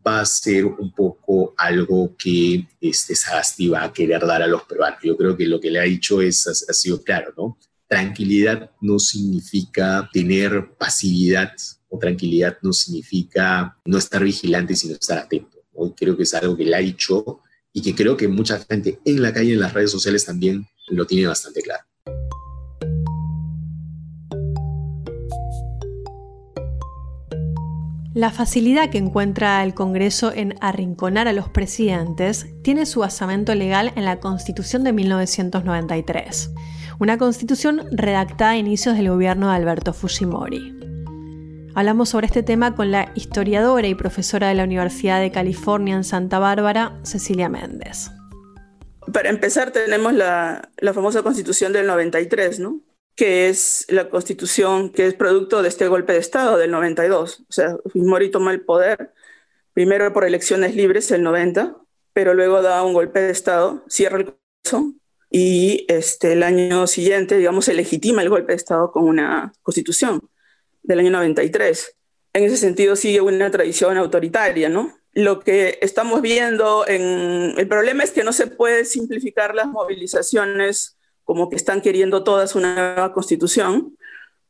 va 0.07 0.21
a 0.21 0.27
ser 0.27 0.67
un 0.67 0.93
poco 0.93 1.55
algo 1.57 2.15
que 2.17 2.67
este 2.81 3.15
Sagasti 3.15 3.69
va 3.69 3.85
a 3.85 3.93
querer 3.93 4.27
dar 4.27 4.43
a 4.43 4.47
los 4.47 4.63
peruanos. 4.65 5.01
Yo 5.03 5.17
creo 5.17 5.37
que 5.37 5.47
lo 5.47 5.61
que 5.61 5.71
le 5.71 5.81
ha 5.81 5.85
dicho 5.85 6.21
es, 6.21 6.47
ha 6.47 6.73
sido 6.73 7.03
claro, 7.03 7.33
¿no? 7.37 7.59
Tranquilidad 7.87 8.71
no 8.81 8.99
significa 8.99 10.09
tener 10.13 10.75
pasividad 10.79 11.53
tranquilidad 11.99 12.59
no 12.63 12.73
significa 12.73 13.77
no 13.85 13.99
estar 13.99 14.23
vigilante, 14.23 14.75
sino 14.77 14.95
estar 14.95 15.19
atento. 15.19 15.65
Hoy 15.73 15.93
creo 15.97 16.17
que 16.17 16.23
es 16.23 16.35
algo 16.35 16.57
que 16.57 16.65
le 16.65 16.77
ha 16.77 16.81
dicho 16.81 17.41
y 17.75 17.83
que 17.83 17.95
creo 17.95 18.17
que 18.17 18.29
mucha 18.29 18.59
gente 18.61 19.01
en 19.05 19.21
la 19.21 19.35
calle, 19.35 19.53
en 19.53 19.61
las 19.61 19.75
redes 19.75 19.91
sociales 19.91 20.25
también 20.25 20.67
lo 20.89 21.07
tiene 21.07 21.27
bastante 21.27 21.61
claro. 21.61 21.85
La 28.15 28.31
facilidad 28.31 28.91
que 28.91 28.99
encuentra 28.99 29.65
el 29.65 29.75
Congreso 29.75 30.33
en 30.33 30.55
arrinconar 30.61 31.27
a 31.27 31.33
los 31.33 31.49
presidentes 31.49 32.47
tiene 32.63 32.87
su 32.87 33.01
basamento 33.01 33.57
legal 33.57 33.93
en 33.97 34.05
la 34.05 34.21
Constitución 34.21 34.85
de 34.85 34.93
1993, 34.93 36.53
una 37.01 37.19
constitución 37.19 37.83
redactada 37.91 38.53
a 38.53 38.57
inicios 38.57 38.97
del 38.97 39.09
gobierno 39.09 39.49
de 39.49 39.57
Alberto 39.57 39.93
Fujimori. 39.93 40.84
Hablamos 41.77 42.11
sobre 42.11 42.27
este 42.27 42.45
tema 42.45 42.77
con 42.77 42.93
la 42.93 43.11
historiadora 43.17 43.89
y 43.89 43.97
profesora 43.97 44.49
de 44.49 44.55
la 44.55 44.63
Universidad 44.63 45.21
de 45.21 45.33
California 45.33 45.97
en 45.97 46.05
Santa 46.05 46.39
Bárbara, 46.39 46.97
Cecilia 47.03 47.49
Méndez. 47.49 48.13
para 49.13 49.29
empezar 49.29 49.73
tenemos 49.73 50.15
la, 50.15 50.71
la 50.79 50.95
famosa 50.95 51.25
constitución 51.25 51.73
del 51.73 51.89
93, 51.89 52.61
¿no? 52.61 52.81
que 53.17 53.49
es 53.49 53.87
la 53.89 54.09
constitución 54.09 54.91
que 54.91 55.07
es 55.07 55.15
producto 55.15 55.63
de 55.63 55.69
este 55.69 55.89
golpe 55.89 56.13
de 56.13 56.21
Estado 56.21 56.59
del 56.59 56.71
92. 56.71 57.41
O 57.49 57.53
sea, 57.53 57.77
Fujimori 57.93 58.31
toma 58.31 58.53
el 58.53 58.61
poder, 58.61 59.13
primero 59.73 60.13
por 60.13 60.25
elecciones 60.25 60.77
libres 60.77 61.11
el 61.11 61.25
90, 61.25 61.77
pero 62.13 62.35
luego 62.35 62.63
da 62.63 62.85
un 62.85 62.93
golpe 62.93 63.21
de 63.21 63.31
Estado, 63.31 63.85
cierra 63.89 64.19
el 64.19 64.25
Congreso 64.27 64.95
y 65.29 65.87
este, 65.89 66.35
el 66.35 66.45
año 66.45 66.87
siguiente, 66.87 67.37
digamos, 67.37 67.65
se 67.65 67.75
legitima 67.75 68.23
el 68.23 68.31
golpe 68.31 68.53
de 68.53 68.57
Estado 68.57 68.93
con 68.93 69.05
una 69.05 69.53
constitución 69.63 70.21
del 70.85 71.01
año 71.01 71.11
93. 71.11 71.97
En 72.35 72.45
ese 72.45 72.57
sentido 72.57 72.95
sigue 72.95 73.21
una 73.21 73.51
tradición 73.51 73.97
autoritaria, 73.97 74.69
¿no? 74.69 74.97
Lo 75.13 75.41
que 75.41 75.79
estamos 75.83 76.23
viendo 76.23 76.87
en... 76.87 77.55
El 77.59 77.69
problema 77.69 78.05
es 78.05 78.13
que 78.13 78.25
no 78.25 78.33
se 78.33 78.47
puede 78.47 78.85
simplificar 78.85 79.55
las 79.55 79.67
movilizaciones 79.67 80.97
como 81.25 81.49
que 81.49 81.57
están 81.57 81.81
queriendo 81.81 82.23
todas 82.23 82.55
una 82.55 82.75
nueva 82.75 83.13
constitución, 83.13 83.97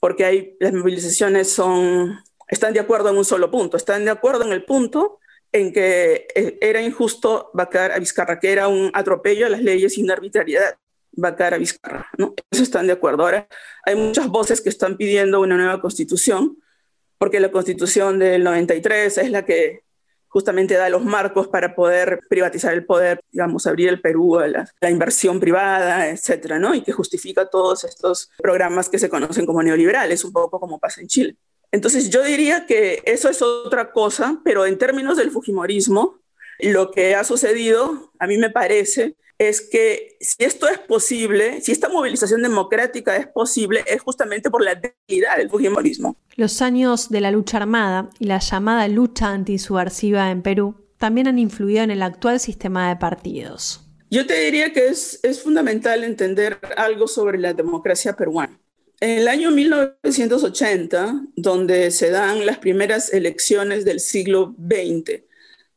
porque 0.00 0.24
hay, 0.24 0.56
las 0.60 0.72
movilizaciones 0.72 1.50
son, 1.50 2.18
están 2.48 2.74
de 2.74 2.80
acuerdo 2.80 3.10
en 3.10 3.16
un 3.16 3.24
solo 3.24 3.50
punto, 3.50 3.76
están 3.76 4.04
de 4.04 4.10
acuerdo 4.10 4.44
en 4.44 4.52
el 4.52 4.64
punto 4.64 5.20
en 5.52 5.72
que 5.72 6.26
eh, 6.34 6.58
era 6.60 6.82
injusto 6.82 7.50
vacar 7.54 7.92
a 7.92 7.98
Vizcarra, 7.98 8.40
que 8.40 8.50
era 8.50 8.66
un 8.66 8.90
atropello 8.92 9.46
a 9.46 9.50
las 9.50 9.62
leyes 9.62 9.94
sin 9.94 10.10
arbitrariedad 10.10 10.76
vacar 11.16 11.54
a 11.54 11.58
Vizcarra, 11.58 12.08
¿no? 12.18 12.34
Eso 12.50 12.62
están 12.62 12.86
de 12.86 12.92
acuerdo. 12.92 13.24
Ahora, 13.24 13.48
hay 13.84 13.96
muchas 13.96 14.28
voces 14.28 14.60
que 14.60 14.68
están 14.68 14.96
pidiendo 14.96 15.40
una 15.40 15.56
nueva 15.56 15.80
constitución, 15.80 16.58
porque 17.18 17.40
la 17.40 17.50
constitución 17.50 18.18
del 18.18 18.44
93 18.44 19.18
es 19.18 19.30
la 19.30 19.44
que 19.44 19.84
justamente 20.34 20.74
da 20.74 20.88
los 20.88 21.04
marcos 21.04 21.46
para 21.46 21.76
poder 21.76 22.18
privatizar 22.28 22.74
el 22.74 22.84
poder, 22.84 23.20
digamos, 23.30 23.68
abrir 23.68 23.88
el 23.88 24.00
Perú 24.00 24.40
a 24.40 24.48
la, 24.48 24.90
inversión 24.90 25.38
privada, 25.38 26.08
etcétera, 26.08 26.58
¿no? 26.58 26.74
Y 26.74 26.82
que 26.82 26.90
justifica 26.90 27.48
todos 27.48 27.84
estos 27.84 28.30
programas 28.38 28.88
que 28.88 28.98
se 28.98 29.08
conocen 29.08 29.46
como 29.46 29.62
neoliberales, 29.62 30.24
un 30.24 30.32
poco 30.32 30.58
como 30.58 30.80
pasa 30.80 31.00
en 31.00 31.06
Chile. 31.06 31.36
Entonces, 31.70 32.10
yo 32.10 32.24
diría 32.24 32.66
que 32.66 33.00
eso 33.04 33.28
es 33.28 33.42
otra 33.42 33.92
cosa, 33.92 34.40
pero 34.44 34.66
en 34.66 34.76
términos 34.76 35.16
del 35.16 35.30
Fujimorismo, 35.30 36.18
lo 36.58 36.90
que 36.90 37.14
ha 37.14 37.22
sucedido, 37.22 38.12
a 38.18 38.26
mí 38.26 38.36
me 38.36 38.50
parece, 38.50 39.14
es 39.38 39.60
que 39.60 40.16
si 40.20 40.44
esto 40.44 40.68
es 40.68 40.78
posible, 40.78 41.60
si 41.60 41.72
esta 41.72 41.88
movilización 41.88 42.42
democrática 42.42 43.16
es 43.16 43.26
posible, 43.26 43.84
es 43.86 44.00
justamente 44.02 44.50
por 44.50 44.62
la 44.62 44.74
debilidad 44.74 45.36
del 45.36 45.50
Fujimorismo. 45.50 46.16
Los 46.36 46.62
años 46.62 47.08
de 47.08 47.20
la 47.20 47.30
lucha 47.30 47.58
armada 47.58 48.10
y 48.18 48.26
la 48.26 48.38
llamada 48.38 48.86
lucha 48.88 49.28
antisubversiva 49.28 50.30
en 50.30 50.42
Perú 50.42 50.76
también 50.98 51.28
han 51.28 51.38
influido 51.38 51.82
en 51.82 51.90
el 51.90 52.02
actual 52.02 52.40
sistema 52.40 52.88
de 52.88 52.96
partidos. 52.96 53.80
Yo 54.10 54.26
te 54.26 54.38
diría 54.40 54.72
que 54.72 54.86
es, 54.86 55.18
es 55.22 55.42
fundamental 55.42 56.04
entender 56.04 56.60
algo 56.76 57.08
sobre 57.08 57.38
la 57.38 57.52
democracia 57.52 58.14
peruana. 58.14 58.60
En 59.00 59.18
el 59.18 59.28
año 59.28 59.50
1980, 59.50 61.22
donde 61.34 61.90
se 61.90 62.10
dan 62.10 62.46
las 62.46 62.58
primeras 62.58 63.12
elecciones 63.12 63.84
del 63.84 63.98
siglo 63.98 64.54
XX, 64.56 65.22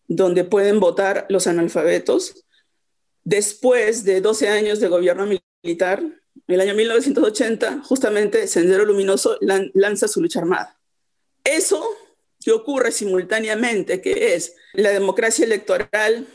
donde 0.08 0.44
pueden 0.44 0.80
votar 0.80 1.26
los 1.30 1.48
analfabetos, 1.48 2.46
Después 3.28 4.06
de 4.06 4.22
12 4.22 4.48
años 4.48 4.80
de 4.80 4.88
gobierno 4.88 5.28
militar, 5.62 6.00
en 6.00 6.22
el 6.48 6.62
año 6.62 6.74
1980, 6.74 7.82
justamente 7.84 8.48
Sendero 8.48 8.86
Luminoso 8.86 9.38
lanza 9.42 10.08
su 10.08 10.22
lucha 10.22 10.40
armada. 10.40 10.80
Eso 11.44 11.86
que 12.40 12.54
ocurre 12.54 12.94
simultáneamente, 12.94 14.00
que 14.00 14.34
es 14.34 14.56
la 14.72 14.92
democracia 14.92 15.44
electoral 15.44 16.26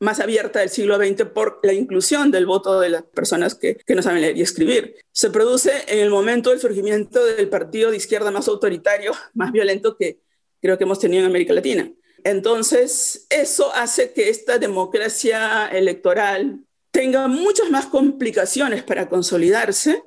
más 0.00 0.18
abierta 0.18 0.58
del 0.58 0.70
siglo 0.70 0.96
XX 0.96 1.26
por 1.26 1.60
la 1.62 1.72
inclusión 1.72 2.32
del 2.32 2.46
voto 2.46 2.80
de 2.80 2.88
las 2.88 3.04
personas 3.04 3.54
que, 3.54 3.76
que, 3.76 3.94
no 3.94 4.02
saben 4.02 4.22
leer 4.22 4.36
y 4.36 4.42
escribir. 4.42 4.96
Se 5.12 5.30
produce 5.30 5.70
en 5.86 6.00
el 6.00 6.10
momento 6.10 6.50
del 6.50 6.58
surgimiento 6.58 7.24
del 7.24 7.48
partido 7.48 7.92
de 7.92 7.96
izquierda 7.96 8.32
más 8.32 8.48
autoritario, 8.48 9.12
más 9.34 9.52
violento 9.52 9.96
que 9.96 10.18
creo 10.60 10.76
que 10.76 10.82
hemos 10.82 10.98
tenido 10.98 11.22
en 11.22 11.28
América 11.28 11.52
Latina. 11.54 11.92
Entonces, 12.24 13.26
eso 13.30 13.72
hace 13.74 14.12
que 14.12 14.28
esta 14.28 14.58
democracia 14.58 15.68
electoral 15.68 16.64
tenga 16.90 17.28
muchas 17.28 17.70
más 17.70 17.86
complicaciones 17.86 18.82
para 18.82 19.08
consolidarse 19.08 20.02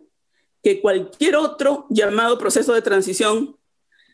que 0.62 0.82
cualquier 0.82 1.36
otro 1.36 1.86
llamado 1.90 2.38
proceso 2.38 2.74
de 2.74 2.82
transición, 2.82 3.58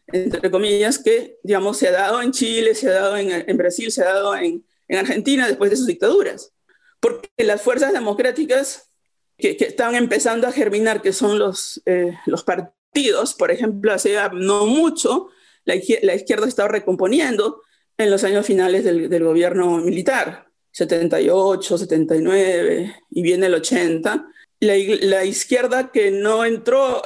entre 0.08 0.50
comillas, 0.50 0.98
que, 0.98 1.38
digamos, 1.44 1.78
se 1.78 1.88
ha 1.88 1.92
dado 1.92 2.22
en 2.22 2.32
Chile, 2.32 2.74
se 2.74 2.90
ha 2.90 2.94
dado 2.94 3.18
en, 3.18 3.58
Brasil, 3.58 3.92
se 3.92 4.02
ha 4.02 4.14
dado 4.14 4.36
en, 4.36 4.66
Argentina 4.90 5.48
después 5.48 5.70
de 5.70 5.78
sus 5.78 5.86
dictaduras. 5.86 6.52
Porque 7.00 7.30
las 7.38 7.62
fuerzas 7.62 7.94
democráticas 7.94 8.90
que, 9.38 9.56
están 9.60 9.94
empezando 9.94 10.48
a 10.48 10.52
germinar, 10.52 11.02
que 11.02 11.14
son 11.14 11.38
los, 11.38 11.82
eh, 11.86 12.18
los 12.26 12.44
partidos, 12.44 13.36
por 13.36 13.52
ejemplo, 13.52 13.94
hace 13.94 14.18
no 14.34 14.66
mucho, 14.66 15.30
la, 15.66 15.76
la 16.02 16.16
izquierda 16.16 16.48
estaba 16.48 16.70
recomponiendo, 16.70 17.62
en 18.00 18.10
los 18.10 18.24
años 18.24 18.46
finales 18.46 18.86
del, 18.86 19.24
gobierno 19.24 19.78
militar, 19.78 20.48
78, 20.72 21.78
79 21.78 22.96
y 23.12 23.22
viene 23.22 23.48
el 23.48 23.56
80. 23.56 24.26
La, 24.62 25.26
izquierda 25.26 25.92
que 25.92 26.10
no 26.10 26.46
entró 26.46 27.02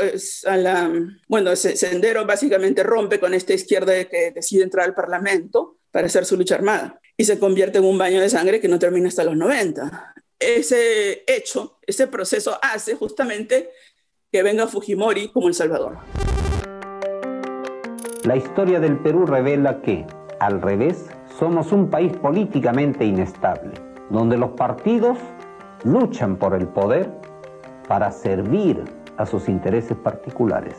a 0.45 0.58
la, 0.58 0.91
bueno, 1.27 1.56
sendero 1.56 2.25
básicamente 2.27 2.84
rompe 2.84 3.19
con 3.19 3.34
esta 3.34 3.53
izquierda 3.53 4.06
que 4.06 4.32
decide 4.32 4.63
entrar 4.63 4.86
al 4.86 4.93
Parlamento 4.93 5.77
para 5.91 6.06
hacer 6.06 6.25
su 6.25 6.38
lucha 6.38 6.56
armada 6.56 6.99
y 7.17 7.25
se 7.25 7.39
convierte 7.39 7.79
en 7.79 7.86
un 7.86 7.97
baño 7.97 8.21
de 8.21 8.29
sangre 8.29 8.60
que 8.60 8.67
no 8.67 8.77
termina 8.77 9.08
hasta 9.08 9.23
los 9.23 9.36
90. 9.36 10.13
Ese 10.38 11.23
hecho, 11.25 11.79
ese 11.88 12.06
proceso 12.06 12.60
hace 12.62 12.93
justamente 12.93 13.71
que 14.32 14.43
venga 14.43 14.67
Fujimori 14.67 15.29
como 15.29 15.47
El 15.47 15.56
Salvador. 15.56 15.97
La 18.25 18.36
historia 18.38 18.79
del 18.79 18.99
Perú 19.01 19.25
revela 19.25 19.82
que 19.82 20.06
al 20.45 20.62
revés, 20.62 21.10
somos 21.39 21.71
un 21.71 21.89
país 21.89 22.12
políticamente 22.17 23.06
inestable, 23.06 23.71
donde 24.10 24.38
los 24.38 24.51
partidos 24.51 25.17
luchan 25.86 26.36
por 26.36 26.53
el 26.53 26.67
poder 26.67 27.10
para 27.88 28.12
servir 28.12 28.84
a 29.17 29.25
sus 29.25 29.47
intereses 29.47 29.95
particulares. 29.95 30.75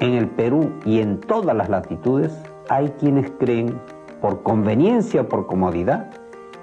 En 0.00 0.14
el 0.14 0.28
Perú 0.28 0.72
y 0.86 1.00
en 1.00 1.20
todas 1.20 1.54
las 1.54 1.68
latitudes 1.68 2.32
hay 2.70 2.88
quienes 2.98 3.30
creen, 3.38 3.78
por 4.22 4.42
conveniencia 4.42 5.22
o 5.22 5.28
por 5.28 5.46
comodidad, 5.46 6.10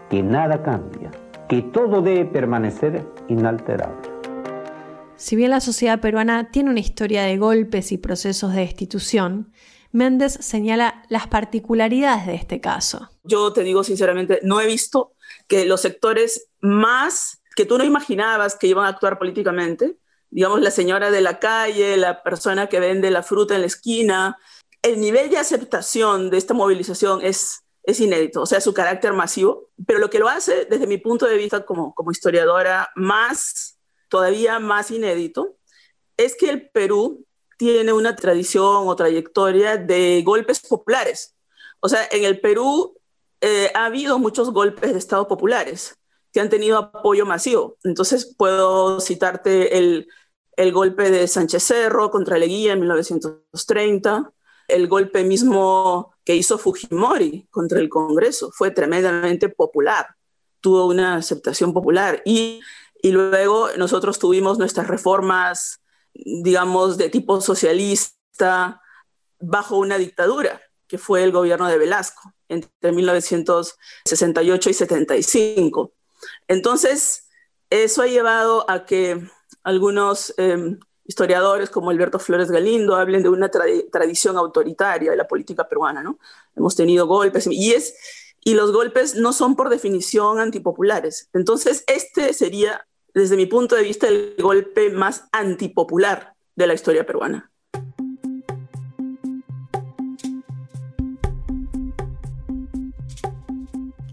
que 0.09 0.23
nada 0.23 0.63
cambia, 0.63 1.12
que 1.47 1.62
todo 1.62 2.01
debe 2.01 2.25
permanecer 2.25 3.05
inalterable. 3.27 4.09
Si 5.17 5.35
bien 5.35 5.51
la 5.51 5.59
sociedad 5.59 5.99
peruana 5.99 6.49
tiene 6.49 6.71
una 6.71 6.79
historia 6.79 7.23
de 7.23 7.38
golpes 7.38 7.91
y 7.91 7.97
procesos 7.97 8.53
de 8.53 8.62
destitución, 8.62 9.51
Méndez 9.91 10.38
señala 10.41 11.04
las 11.10 11.28
particularidades 11.28 12.28
de 12.28 12.36
este 12.36 12.62
caso. 12.62 13.10
Yo 13.23 13.52
te 13.54 13.63
digo 13.63 13.84
sinceramente, 13.84 14.39
no 14.43 14.62
he 14.62 14.67
visto 14.67 15.13
que 15.47 15.65
los 15.65 15.82
sectores 15.82 16.49
más 16.62 17.41
que 17.56 17.65
tú 17.65 17.78
no 17.78 17.84
imaginabas 17.84 18.56
que 18.56 18.67
iban 18.67 18.86
a 18.86 18.89
actuar 18.89 19.17
políticamente, 19.17 19.97
digamos 20.30 20.62
la 20.62 20.71
señora 20.71 21.12
de 21.12 21.21
la 21.21 21.39
calle, 21.39 21.97
la 21.97 22.23
persona 22.23 22.67
que 22.67 22.80
vende 22.80 23.12
la 23.12 23.23
fruta 23.23 23.56
en 23.56 23.62
la 23.62 23.67
esquina, 23.67 24.38
el 24.82 25.02
nivel 25.02 25.30
de 25.30 25.38
aceptación 25.38 26.30
de 26.30 26.38
esta 26.38 26.54
movilización 26.54 27.19
es, 27.21 27.63
es 27.84 27.99
inédito, 27.99 28.41
o 28.41 28.45
sea, 28.45 28.62
su 28.62 28.73
carácter 28.73 29.13
masivo, 29.13 29.69
pero 29.86 29.99
lo 29.99 30.10
que 30.10 30.19
lo 30.19 30.30
hace 30.30 30.65
desde 30.65 30.88
mi 30.88 30.97
punto 30.97 31.25
de 31.25 31.36
vista 31.36 31.65
como, 31.65 31.93
como 31.93 32.12
historiadora 32.12 32.89
más, 32.95 33.78
todavía 34.08 34.60
más 34.60 34.91
inédito, 34.91 35.58
es 36.15 36.36
que 36.36 36.49
el 36.49 36.69
Perú 36.69 37.25
tiene 37.60 37.91
una 37.91 38.15
tradición 38.15 38.88
o 38.88 38.95
trayectoria 38.95 39.76
de 39.76 40.24
golpes 40.26 40.62
populares. 40.62 41.36
O 41.82 41.89
sea, 41.89 42.08
en 42.10 42.24
el 42.24 42.39
Perú 42.39 42.98
eh, 43.41 43.69
ha 43.76 43.84
habido 43.84 44.17
muchos 44.17 44.52
golpes 44.52 44.93
de 44.93 44.98
Estado 44.98 45.28
populares 45.28 45.98
que 46.32 46.39
han 46.39 46.48
tenido 46.50 46.78
apoyo 46.78 47.26
masivo. 47.26 47.76
Entonces, 47.84 48.34
puedo 48.38 49.02
citarte 49.02 49.78
el, 49.78 50.08
el 50.56 50.72
golpe 50.72 51.12
de 51.12 51.28
Sánchez 51.28 51.63
Cerro 51.63 52.10
contra 52.12 52.38
Leguía 52.38 52.72
en 52.72 52.80
1930, 52.80 54.32
el 54.69 54.88
golpe 54.88 55.26
mismo 55.26 56.15
que 56.24 56.36
hizo 56.36 56.58
Fujimori 56.58 57.45
contra 57.50 57.80
el 57.82 57.89
Congreso, 57.89 58.52
fue 58.54 58.72
tremendamente 58.72 59.50
popular, 59.50 60.15
tuvo 60.62 60.86
una 60.86 61.15
aceptación 61.15 61.74
popular. 61.74 62.22
Y, 62.24 62.62
y 63.02 63.12
luego 63.12 63.67
nosotros 63.76 64.17
tuvimos 64.17 64.58
nuestras 64.58 64.88
reformas 64.88 65.82
digamos, 66.13 66.98
de 66.98 67.10
tipo 67.10 67.41
socialista 67.41 68.82
bajo 69.39 69.78
una 69.78 69.98
dictadura, 69.98 70.62
que 70.88 70.98
fue 70.98 71.24
el 71.24 71.32
gobierno 71.32 71.67
de 71.67 71.78
Velasco 71.78 72.34
entre 72.48 72.91
1968 72.91 74.69
y 74.69 74.74
75. 74.74 75.93
Entonces, 76.48 77.30
eso 77.69 78.02
ha 78.02 78.08
llevado 78.08 78.69
a 78.69 78.86
que 78.86 79.30
algunos 79.63 80.34
em, 80.38 80.80
historiadores 81.06 81.69
como 81.69 81.89
Alberto 81.89 82.19
Flores 82.19 82.52
Galindo 82.52 82.95
hablen 82.95 83.24
de 83.24 83.30
una 83.30 83.50
tradición 83.50 84.38
autoritaria 84.38 85.12
de 85.12 85.17
la 85.17 85.28
política 85.28 85.67
peruana, 85.67 86.04
¿no? 86.04 86.19
Hemos 86.56 86.76
tenido 86.76 87.08
golpes 87.08 87.48
y 87.50 87.74
es, 87.74 87.95
y 88.43 88.54
los 88.54 88.72
golpes 88.72 89.15
no 89.15 89.34
son 89.34 89.56
por 89.56 89.69
definición 89.69 90.39
antipopulares. 90.39 91.30
Entonces, 91.34 91.84
este 91.88 92.34
sería, 92.34 92.88
desde 93.19 93.36
mi 93.36 93.45
punto 93.47 93.75
de 93.75 93.84
vista, 93.84 94.08
el 94.08 94.36
golpe 94.41 94.91
más 94.91 95.27
antipopular 95.34 96.36
de 96.55 96.67
la 96.67 96.73
historia 96.73 97.05
peruana. 97.05 97.51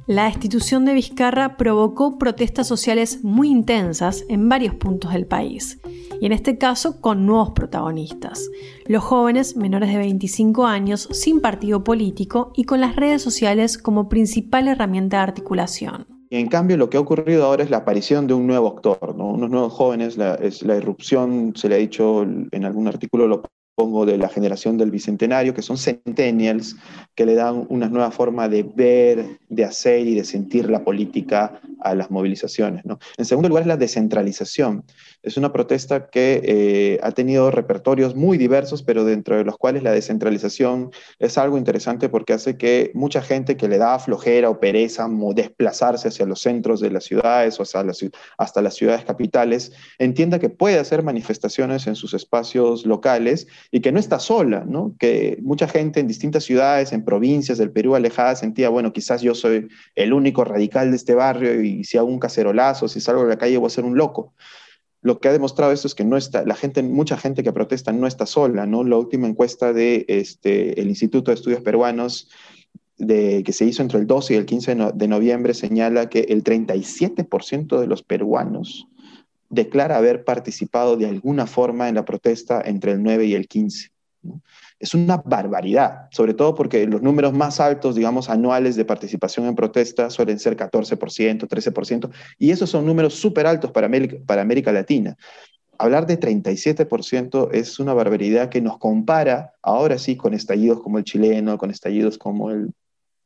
La 0.08 0.24
destitución 0.24 0.84
de 0.84 0.94
Vizcarra 0.94 1.56
provocó 1.56 2.18
protestas 2.18 2.66
sociales 2.66 3.22
muy 3.22 3.48
intensas 3.48 4.24
en 4.28 4.48
varios 4.48 4.74
puntos 4.74 5.12
del 5.12 5.26
país, 5.26 5.80
y 6.20 6.26
en 6.26 6.32
este 6.32 6.58
caso 6.58 7.00
con 7.00 7.26
nuevos 7.26 7.50
protagonistas, 7.50 8.48
los 8.86 9.04
jóvenes 9.04 9.56
menores 9.56 9.90
de 9.90 9.98
25 9.98 10.66
años 10.66 11.08
sin 11.12 11.40
partido 11.40 11.84
político 11.84 12.52
y 12.56 12.64
con 12.64 12.80
las 12.80 12.96
redes 12.96 13.22
sociales 13.22 13.78
como 13.78 14.08
principal 14.08 14.68
herramienta 14.68 15.18
de 15.18 15.22
articulación. 15.24 16.15
Y 16.28 16.38
en 16.38 16.48
cambio 16.48 16.76
lo 16.76 16.90
que 16.90 16.96
ha 16.96 17.00
ocurrido 17.00 17.44
ahora 17.44 17.62
es 17.62 17.70
la 17.70 17.78
aparición 17.78 18.26
de 18.26 18.34
un 18.34 18.46
nuevo 18.46 18.68
actor, 18.68 19.14
unos 19.16 19.50
nuevos 19.50 19.72
jóvenes, 19.72 20.16
la, 20.16 20.34
es 20.34 20.62
la 20.62 20.76
irrupción, 20.76 21.52
se 21.54 21.68
le 21.68 21.76
ha 21.76 21.78
dicho 21.78 22.22
en 22.22 22.64
algún 22.64 22.88
artículo, 22.88 23.28
lo 23.28 23.42
pongo 23.76 24.06
de 24.06 24.16
la 24.18 24.28
generación 24.28 24.78
del 24.78 24.90
Bicentenario, 24.90 25.54
que 25.54 25.62
son 25.62 25.76
centennials, 25.76 26.76
que 27.16 27.26
le 27.26 27.34
dan 27.34 27.66
una 27.70 27.88
nueva 27.88 28.12
forma 28.12 28.48
de 28.48 28.62
ver, 28.62 29.38
de 29.48 29.64
hacer 29.64 30.06
y 30.06 30.14
de 30.14 30.24
sentir 30.24 30.70
la 30.70 30.84
política 30.84 31.60
a 31.80 31.94
las 31.94 32.10
movilizaciones. 32.10 32.84
En 33.16 33.24
segundo 33.24 33.48
lugar 33.48 33.62
es 33.62 33.68
la 33.68 33.76
descentralización. 33.76 34.84
Es 35.22 35.36
una 35.36 35.52
protesta 35.52 36.08
que 36.08 36.40
eh, 36.44 37.00
ha 37.02 37.10
tenido 37.12 37.50
repertorios 37.50 38.14
muy 38.14 38.38
diversos, 38.38 38.82
pero 38.82 39.04
dentro 39.04 39.36
de 39.36 39.44
los 39.44 39.56
cuales 39.56 39.82
la 39.82 39.92
descentralización 39.92 40.90
es 41.18 41.38
algo 41.38 41.58
interesante 41.58 42.08
porque 42.08 42.34
hace 42.34 42.56
que 42.56 42.90
mucha 42.94 43.22
gente 43.22 43.56
que 43.56 43.68
le 43.68 43.78
da 43.78 43.98
flojera 43.98 44.50
o 44.50 44.60
pereza 44.60 45.08
desplazarse 45.34 46.08
hacia 46.08 46.26
los 46.26 46.40
centros 46.40 46.80
de 46.80 46.90
las 46.90 47.04
ciudades 47.04 47.58
o 47.58 47.62
hasta 47.62 47.82
las, 47.82 48.04
hasta 48.36 48.62
las 48.62 48.74
ciudades 48.74 49.04
capitales, 49.04 49.72
entienda 49.98 50.38
que 50.38 50.50
puede 50.50 50.78
hacer 50.78 51.02
manifestaciones 51.02 51.86
en 51.86 51.96
sus 51.96 52.14
espacios 52.14 52.84
locales 52.84 53.46
y 53.70 53.80
que 53.80 53.92
no 53.92 53.98
está 53.98 54.18
sola, 54.18 54.64
¿no? 54.66 54.94
que 54.98 55.38
mucha 55.42 55.66
gente 55.66 56.00
en 56.00 56.08
distintas 56.08 56.44
ciudades, 56.44 56.92
en 56.92 57.04
provincias 57.06 57.56
del 57.56 57.70
Perú 57.70 57.94
alejadas, 57.94 58.40
sentía, 58.40 58.68
bueno, 58.68 58.92
quizás 58.92 59.22
yo 59.22 59.34
soy 59.34 59.68
el 59.94 60.12
único 60.12 60.44
radical 60.44 60.90
de 60.90 60.96
este 60.96 61.14
barrio 61.14 61.62
y 61.62 61.84
si 61.84 61.96
hago 61.96 62.08
un 62.08 62.18
cacerolazo, 62.18 62.88
si 62.88 63.00
salgo 63.00 63.22
de 63.22 63.30
la 63.30 63.38
calle 63.38 63.56
voy 63.56 63.68
a 63.68 63.70
ser 63.70 63.84
un 63.84 63.96
loco. 63.96 64.34
Lo 65.00 65.18
que 65.18 65.28
ha 65.28 65.32
demostrado 65.32 65.72
esto 65.72 65.86
es 65.86 65.94
que 65.94 66.04
no 66.04 66.18
está, 66.18 66.44
la 66.44 66.54
gente, 66.54 66.82
mucha 66.82 67.16
gente 67.16 67.42
que 67.42 67.52
protesta 67.52 67.92
no 67.92 68.06
está 68.06 68.26
sola, 68.26 68.66
¿no? 68.66 68.84
La 68.84 68.98
última 68.98 69.26
encuesta 69.26 69.72
de 69.72 70.04
este, 70.08 70.78
el 70.78 70.88
Instituto 70.88 71.30
de 71.30 71.36
Estudios 71.36 71.62
Peruanos 71.62 72.28
de, 72.98 73.42
que 73.44 73.52
se 73.52 73.64
hizo 73.64 73.82
entre 73.82 73.98
el 73.98 74.06
12 74.06 74.34
y 74.34 74.36
el 74.36 74.46
15 74.46 74.76
de 74.94 75.08
noviembre 75.08 75.54
señala 75.54 76.08
que 76.08 76.20
el 76.20 76.42
37% 76.42 77.78
de 77.78 77.86
los 77.86 78.02
peruanos 78.02 78.88
declara 79.48 79.96
haber 79.96 80.24
participado 80.24 80.96
de 80.96 81.06
alguna 81.06 81.46
forma 81.46 81.88
en 81.88 81.94
la 81.94 82.04
protesta 82.04 82.60
entre 82.64 82.92
el 82.92 83.02
9 83.02 83.26
y 83.26 83.34
el 83.34 83.46
15. 83.46 83.90
Es 84.78 84.94
una 84.94 85.16
barbaridad, 85.18 86.08
sobre 86.10 86.34
todo 86.34 86.54
porque 86.54 86.86
los 86.86 87.02
números 87.02 87.32
más 87.32 87.60
altos, 87.60 87.94
digamos, 87.94 88.28
anuales 88.28 88.76
de 88.76 88.84
participación 88.84 89.46
en 89.46 89.54
protesta 89.54 90.10
suelen 90.10 90.38
ser 90.38 90.56
14%, 90.56 91.48
13%, 91.48 92.10
y 92.38 92.50
esos 92.50 92.68
son 92.68 92.84
números 92.84 93.14
súper 93.14 93.46
altos 93.46 93.70
para 93.70 93.86
América, 93.86 94.16
para 94.26 94.42
América 94.42 94.72
Latina. 94.72 95.16
Hablar 95.78 96.06
de 96.06 96.18
37% 96.18 97.50
es 97.52 97.78
una 97.78 97.94
barbaridad 97.94 98.48
que 98.48 98.60
nos 98.60 98.78
compara 98.78 99.54
ahora 99.62 99.98
sí 99.98 100.16
con 100.16 100.34
estallidos 100.34 100.80
como 100.82 100.98
el 100.98 101.04
chileno, 101.04 101.58
con 101.58 101.70
estallidos 101.70 102.18
como 102.18 102.50
el 102.50 102.72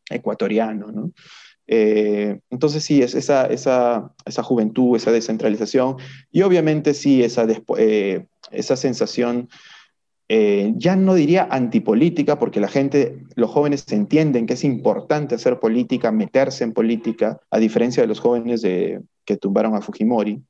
ecuatoriano, 0.08 0.90
¿no? 0.90 1.12
Eh, 1.72 2.40
entonces 2.50 2.82
sí, 2.82 3.00
es 3.00 3.14
esa, 3.14 3.46
esa, 3.46 4.12
esa, 4.24 4.42
juventud, 4.42 4.96
esa 4.96 5.12
descentralización 5.12 5.98
y 6.32 6.42
obviamente 6.42 6.94
sí, 6.94 7.22
esa, 7.22 7.46
eh, 7.78 8.26
esa 8.50 8.74
sensación, 8.74 9.48
eh, 10.32 10.74
ya 10.76 10.94
no 10.94 11.14
diría 11.14 11.48
antipolítica, 11.50 12.38
porque 12.38 12.60
la 12.60 12.68
gente, 12.68 13.24
los 13.34 13.50
jóvenes 13.50 13.84
entienden 13.90 14.46
que 14.46 14.54
es 14.54 14.62
importante 14.62 15.34
hacer 15.34 15.58
política, 15.58 16.12
meterse 16.12 16.62
en 16.62 16.72
política, 16.72 17.40
a 17.50 17.58
diferencia 17.58 18.00
de 18.00 18.06
los 18.06 18.20
jóvenes 18.20 18.62
de, 18.62 19.02
que 19.24 19.36
tumbaron 19.36 19.74
a 19.74 19.80
Fujimori. 19.80 20.40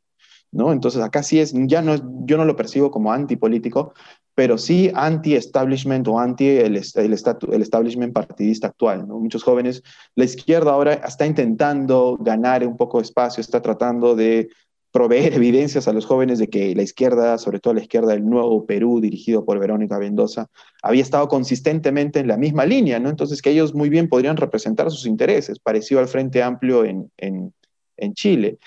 ¿No? 0.52 0.72
Entonces 0.72 1.00
acá 1.00 1.22
sí 1.22 1.40
es, 1.40 1.54
ya 1.66 1.80
no, 1.80 1.94
yo 2.26 2.36
no 2.36 2.44
lo 2.44 2.56
percibo 2.56 2.90
como 2.90 3.10
antipolítico, 3.10 3.94
pero 4.34 4.58
sí 4.58 4.90
anti-establishment 4.94 6.06
o 6.08 6.18
anti 6.18 6.46
el, 6.48 6.76
el, 6.76 7.14
el, 7.52 7.62
establishment 7.62 8.12
partidista 8.12 8.66
actual. 8.66 9.08
¿no? 9.08 9.18
Muchos 9.18 9.42
jóvenes, 9.42 9.82
la 10.14 10.24
izquierda 10.24 10.72
ahora 10.72 10.92
está 10.92 11.24
intentando 11.24 12.18
ganar 12.20 12.66
un 12.66 12.76
poco 12.76 12.98
de 12.98 13.04
espacio, 13.04 13.40
está 13.40 13.62
tratando 13.62 14.14
de 14.14 14.50
proveer 14.92 15.34
evidencias 15.34 15.88
a 15.88 15.92
los 15.92 16.06
jóvenes 16.06 16.38
de 16.38 16.48
que 16.48 16.74
la 16.74 16.82
izquierda, 16.82 17.38
sobre 17.38 17.60
todo 17.60 17.74
la 17.74 17.82
izquierda 17.82 18.12
del 18.12 18.28
Nuevo 18.28 18.66
Perú, 18.66 19.00
dirigido 19.00 19.44
por 19.44 19.58
Verónica 19.58 19.98
Mendoza, 19.98 20.48
había 20.82 21.02
estado 21.02 21.28
consistentemente 21.28 22.20
en 22.20 22.28
la 22.28 22.36
misma 22.36 22.66
línea, 22.66 22.98
¿no? 22.98 23.08
Entonces 23.08 23.42
que 23.42 23.50
ellos 23.50 23.74
muy 23.74 23.88
bien 23.88 24.08
podrían 24.08 24.36
representar 24.36 24.90
sus 24.90 25.06
intereses, 25.06 25.58
parecido 25.58 26.00
al 26.00 26.08
Frente 26.08 26.42
Amplio 26.42 26.84
en, 26.84 27.10
en, 27.16 27.52
en 27.96 28.14
Chile 28.14 28.58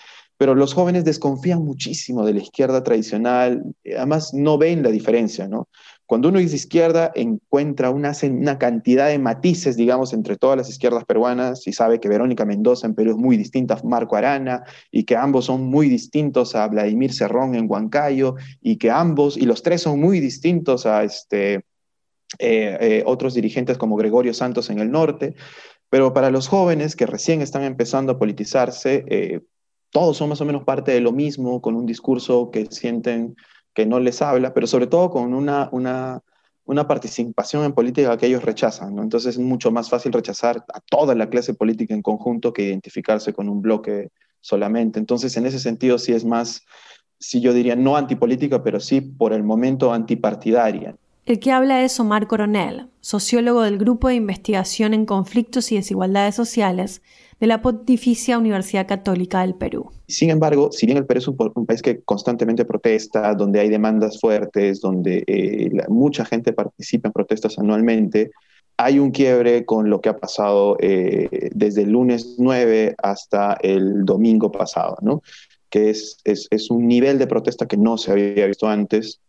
pero 0.44 0.56
los 0.56 0.74
jóvenes 0.74 1.06
desconfían 1.06 1.64
muchísimo 1.64 2.26
de 2.26 2.34
la 2.34 2.42
izquierda 2.42 2.84
tradicional, 2.84 3.64
además 3.96 4.34
no 4.34 4.58
ven 4.58 4.84
la 4.84 4.90
diferencia, 4.90 5.48
¿no? 5.48 5.70
Cuando 6.14 6.30
uno 6.30 6.38
es 6.38 6.54
izquierda, 6.54 7.12
encuentra 7.16 7.90
una, 7.90 8.14
cantidad 8.60 9.08
de 9.08 9.18
matices, 9.18 9.76
digamos, 9.76 10.14
entre 10.14 10.36
todas 10.36 10.56
las 10.56 10.70
izquierdas 10.70 11.06
peruanas 11.06 11.66
y 11.66 11.74
sabe 11.74 12.00
que 12.00 12.08
Verónica 12.08 12.46
Mendoza 12.46 12.86
en 12.86 12.94
Perú 12.94 13.14
es 13.14 13.18
muy 13.18 13.36
distinta 13.36 13.74
a 13.74 13.84
Marco 13.84 14.16
Arana 14.16 14.62
y 14.92 15.06
que 15.06 15.16
ambos 15.16 15.46
son 15.46 15.64
muy 15.64 15.90
distintos 15.90 16.54
a 16.54 16.68
Vladimir 16.68 17.14
Cerrón 17.14 17.56
en 17.56 17.66
Huancayo 17.68 18.36
y 18.62 18.78
que 18.78 18.92
ambos, 18.92 19.38
y 19.38 19.48
los 19.48 19.64
tres 19.64 19.82
son 19.82 20.00
muy 20.00 20.20
distintos 20.20 20.86
a 20.86 21.04
este, 21.04 21.56
eh, 21.56 21.64
eh, 22.38 23.04
otros 23.08 23.34
dirigentes 23.34 23.80
como 23.80 23.96
Gregorio 23.96 24.36
Santos 24.36 24.70
en 24.70 24.78
el 24.78 24.92
norte. 24.92 25.34
Pero 25.90 26.14
para 26.14 26.30
los 26.30 26.48
jóvenes 26.48 26.96
que 26.96 27.08
recién 27.08 27.42
están 27.42 27.64
empezando 27.64 28.12
a 28.12 28.20
politizarse, 28.20 29.04
eh, 29.08 29.42
todos 29.90 30.16
son 30.16 30.30
más 30.30 30.42
o 30.42 30.46
menos 30.46 30.64
parte 30.64 30.92
de 30.92 31.02
lo 31.02 31.12
mismo, 31.12 31.60
con 31.60 31.76
un 31.76 31.88
discurso 31.88 32.52
que 32.52 32.68
sienten 32.68 33.36
que 33.74 33.86
no 33.86 34.00
les 34.00 34.22
habla, 34.22 34.54
pero 34.54 34.68
sobre 34.68 34.88
todo 34.88 35.10
con 35.10 35.34
una, 35.34 35.70
una, 35.72 36.22
una 36.66 36.88
participación 36.88 37.66
en 37.66 37.74
política 37.74 38.18
que 38.18 38.28
ellos 38.28 38.44
rechazan. 38.44 38.98
Entonces 39.00 39.36
es 39.36 39.40
mucho 39.40 39.72
más 39.72 39.90
fácil 39.90 40.14
rechazar 40.14 40.64
a 40.74 40.80
toda 40.80 41.16
la 41.16 41.30
clase 41.30 41.54
política 41.54 41.94
en 41.94 42.02
conjunto 42.02 42.54
que 42.54 42.64
identificarse 42.64 43.34
con 43.34 43.50
un 43.50 43.62
bloque 43.62 44.10
solamente. 44.42 45.00
Entonces 45.00 45.36
en 45.38 45.46
ese 45.46 45.60
sentido 45.60 45.98
sí 45.98 46.14
es 46.14 46.26
más, 46.26 46.64
sí 47.20 47.42
yo 47.42 47.54
diría 47.54 47.76
no 47.76 47.98
antipolítica, 47.98 48.64
pero 48.64 48.80
sí 48.80 49.02
por 49.02 49.34
el 49.34 49.44
momento 49.44 49.94
antipartidaria. 49.94 50.96
El 51.26 51.40
que 51.40 51.54
habla 51.54 51.84
es 51.84 51.98
Omar 52.02 52.28
Coronel, 52.28 52.90
sociólogo 53.00 53.62
del 53.62 53.78
Grupo 53.78 54.10
de 54.10 54.16
Investigación 54.16 54.94
en 54.94 55.06
Conflictos 55.06 55.72
y 55.72 55.76
Desigualdades 55.78 56.36
Sociales 56.36 57.02
de 57.40 57.48
la 57.48 57.62
Pontificia 57.62 58.38
Universidad 58.38 58.88
Católica 58.88 59.42
del 59.42 59.56
Perú. 59.56 59.90
Sin 60.08 60.30
embargo, 60.30 60.72
si 60.72 60.86
bien 60.86 60.98
el 60.98 61.06
Perú 61.06 61.20
es 61.20 61.28
un, 61.28 61.66
país 61.66 61.82
que 61.82 62.02
constantemente 62.02 62.66
protesta, 62.66 63.34
donde 63.34 63.60
hay 63.60 63.70
demandas 63.70 64.20
fuertes, 64.20 64.82
donde 64.82 65.24
eh, 65.28 65.70
mucha 65.90 66.26
gente 66.26 66.54
participa 66.54 67.10
en 67.10 67.14
protestas 67.14 67.58
anualmente, 67.60 68.32
hay 68.78 69.00
un 69.00 69.12
quiebre 69.12 69.66
con 69.66 69.90
lo 69.90 70.02
que 70.02 70.10
ha 70.10 70.18
pasado 70.18 70.78
eh, 70.80 71.50
desde 71.54 71.84
el 71.84 71.92
lunes 71.92 72.36
9 72.38 72.96
hasta 73.02 73.58
el 73.62 74.04
domingo 74.04 74.52
pasado, 74.52 74.98
¿no? 75.02 75.22
que 75.74 75.90
es, 75.90 76.18
es, 76.24 76.48
es 76.52 76.70
un 76.70 76.88
nivel 76.88 77.18
de 77.18 77.26
protesta 77.26 77.66
que 77.68 77.78
no 77.78 77.98
se 77.98 78.12
había 78.12 78.46
visto 78.46 78.68
antes. 78.68 79.22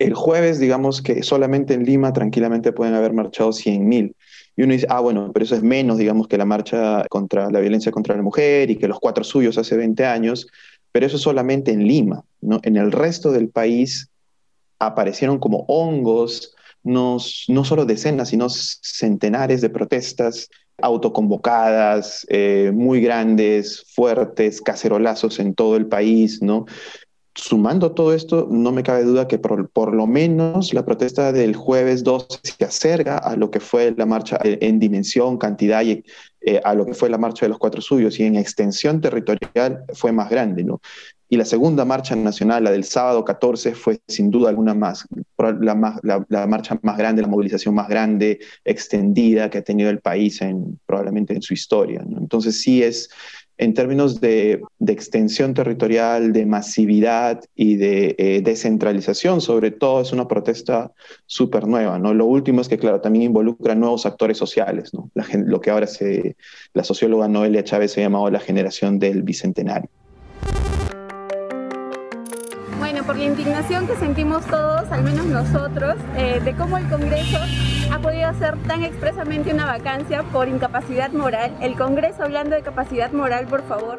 El 0.00 0.14
jueves, 0.14 0.58
digamos 0.58 1.00
que 1.00 1.22
solamente 1.22 1.74
en 1.74 1.84
Lima 1.84 2.12
tranquilamente 2.12 2.72
pueden 2.72 2.94
haber 2.94 3.12
marchado 3.12 3.50
100.000 3.50 4.14
y 4.60 4.62
uno 4.62 4.74
dice, 4.74 4.86
ah, 4.90 5.00
bueno, 5.00 5.30
pero 5.32 5.42
eso 5.42 5.54
es 5.54 5.62
menos, 5.62 5.96
digamos, 5.96 6.28
que 6.28 6.36
la 6.36 6.44
marcha 6.44 7.06
contra 7.08 7.50
la 7.50 7.60
violencia 7.60 7.90
contra 7.90 8.14
la 8.14 8.20
mujer 8.20 8.70
y 8.70 8.76
que 8.76 8.88
los 8.88 9.00
cuatro 9.00 9.24
suyos 9.24 9.56
hace 9.56 9.74
20 9.74 10.04
años, 10.04 10.48
pero 10.92 11.06
eso 11.06 11.16
solamente 11.16 11.72
en 11.72 11.88
Lima, 11.88 12.24
¿no? 12.42 12.60
En 12.62 12.76
el 12.76 12.92
resto 12.92 13.32
del 13.32 13.48
país 13.48 14.10
aparecieron 14.78 15.38
como 15.38 15.64
hongos, 15.66 16.54
no, 16.82 17.16
no 17.48 17.64
solo 17.64 17.86
decenas, 17.86 18.28
sino 18.28 18.50
centenares 18.50 19.62
de 19.62 19.70
protestas 19.70 20.50
autoconvocadas, 20.76 22.26
eh, 22.28 22.70
muy 22.74 23.00
grandes, 23.00 23.86
fuertes, 23.94 24.60
cacerolazos 24.60 25.38
en 25.38 25.54
todo 25.54 25.76
el 25.76 25.86
país, 25.86 26.42
¿no? 26.42 26.66
Sumando 27.34 27.92
todo 27.92 28.12
esto, 28.12 28.48
no 28.50 28.72
me 28.72 28.82
cabe 28.82 29.04
duda 29.04 29.28
que 29.28 29.38
por, 29.38 29.94
lo 29.94 30.06
menos 30.06 30.74
la 30.74 30.84
protesta 30.84 31.32
del 31.32 31.54
jueves 31.56 32.04
12 32.04 32.26
se 32.42 32.64
acerca 32.64 33.18
a 33.18 33.36
lo 33.36 33.50
que 33.50 33.60
fue 33.60 33.94
la 33.96 34.06
marcha 34.06 34.38
en 34.42 34.78
dimensión, 34.78 35.38
cantidad 35.38 35.82
y 35.82 36.04
eh, 36.42 36.60
a 36.64 36.74
lo 36.74 36.86
que 36.86 36.94
fue 36.94 37.10
la 37.10 37.18
marcha 37.18 37.46
de 37.46 37.50
los 37.50 37.58
cuatro 37.58 37.80
suyos 37.80 38.18
y 38.18 38.24
en 38.24 38.36
extensión 38.36 39.00
territorial 39.00 39.84
fue 39.94 40.12
más 40.12 40.30
grande, 40.30 40.64
¿no? 40.64 40.80
Y 41.32 41.36
la 41.36 41.44
segunda 41.44 41.84
marcha 41.84 42.16
nacional, 42.16 42.64
la 42.64 42.72
del 42.72 42.82
sábado 42.82 43.24
14, 43.24 43.76
fue 43.76 44.00
sin 44.08 44.32
duda 44.32 44.48
alguna 44.48 44.74
más, 44.74 45.06
la, 45.38 46.26
la, 46.28 46.46
marcha 46.48 46.76
más 46.82 46.98
grande, 46.98 47.22
la 47.22 47.28
movilización 47.28 47.72
más 47.72 47.88
grande, 47.88 48.40
extendida 48.64 49.48
que 49.48 49.58
ha 49.58 49.62
tenido 49.62 49.90
el 49.90 50.00
país 50.00 50.42
en, 50.42 50.80
probablemente 50.86 51.32
en 51.32 51.40
su 51.40 51.54
historia. 51.54 52.02
Entonces 52.18 52.60
sí 52.60 52.82
es, 52.82 53.10
en 53.60 53.74
términos 53.74 54.22
de, 54.22 54.62
extensión 54.86 55.52
territorial, 55.52 56.32
de 56.32 56.46
masividad 56.46 57.42
y 57.54 57.76
de 57.76 58.14
eh, 58.16 58.40
descentralización, 58.42 59.42
sobre 59.42 59.70
todo 59.70 60.00
es 60.00 60.12
una 60.12 60.26
protesta 60.26 60.92
súper 61.26 61.66
nueva. 61.66 61.98
Lo 61.98 62.24
último 62.24 62.62
es 62.62 62.68
que, 62.68 62.78
claro, 62.78 63.02
también 63.02 63.26
involucra 63.26 63.74
nuevos 63.74 64.06
actores 64.06 64.38
sociales, 64.38 64.92
lo 65.34 65.60
que 65.60 65.70
ahora 65.70 65.86
se, 65.86 66.36
la 66.72 66.84
socióloga 66.84 67.28
Noelia 67.28 67.62
Chávez 67.62 67.98
ha 67.98 68.00
llamado 68.00 68.30
la 68.30 68.40
generación 68.40 68.98
del 68.98 69.22
bicentenario. 69.22 69.90
por 73.06 73.16
la 73.16 73.24
indignación 73.24 73.86
que 73.86 73.96
sentimos 73.96 74.44
todos, 74.46 74.90
al 74.92 75.02
menos 75.02 75.26
nosotros, 75.26 75.96
eh, 76.16 76.40
de 76.44 76.54
cómo 76.54 76.76
el 76.76 76.88
Congreso 76.88 77.38
ha 77.92 77.98
podido 77.98 78.28
hacer 78.28 78.56
tan 78.66 78.82
expresamente 78.84 79.52
una 79.52 79.66
vacancia 79.66 80.22
por 80.24 80.48
incapacidad 80.48 81.10
moral. 81.12 81.56
El 81.60 81.76
Congreso 81.76 82.22
hablando 82.22 82.54
de 82.54 82.62
capacidad 82.62 83.12
moral, 83.12 83.46
por 83.46 83.62
favor. 83.66 83.98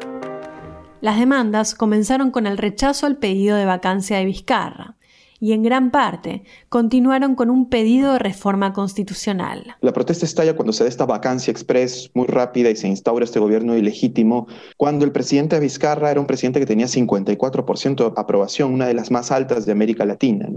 Las 1.00 1.18
demandas 1.18 1.74
comenzaron 1.74 2.30
con 2.30 2.46
el 2.46 2.58
rechazo 2.58 3.06
al 3.06 3.16
pedido 3.16 3.56
de 3.56 3.66
vacancia 3.66 4.18
de 4.18 4.24
Vizcarra 4.24 4.96
y 5.42 5.54
en 5.54 5.64
gran 5.64 5.90
parte 5.90 6.44
continuaron 6.68 7.34
con 7.34 7.50
un 7.50 7.68
pedido 7.68 8.12
de 8.12 8.20
reforma 8.20 8.72
constitucional. 8.72 9.74
La 9.80 9.92
protesta 9.92 10.24
estalla 10.24 10.54
cuando 10.54 10.72
se 10.72 10.84
da 10.84 10.88
esta 10.88 11.04
vacancia 11.04 11.50
express 11.50 12.12
muy 12.14 12.28
rápida 12.28 12.70
y 12.70 12.76
se 12.76 12.86
instaura 12.86 13.24
este 13.24 13.40
gobierno 13.40 13.76
ilegítimo, 13.76 14.46
cuando 14.76 15.04
el 15.04 15.10
presidente 15.10 15.58
Vizcarra 15.58 16.12
era 16.12 16.20
un 16.20 16.28
presidente 16.28 16.60
que 16.60 16.66
tenía 16.66 16.86
54% 16.86 17.96
de 17.96 18.12
aprobación, 18.20 18.72
una 18.72 18.86
de 18.86 18.94
las 18.94 19.10
más 19.10 19.32
altas 19.32 19.66
de 19.66 19.72
América 19.72 20.04
Latina. 20.04 20.48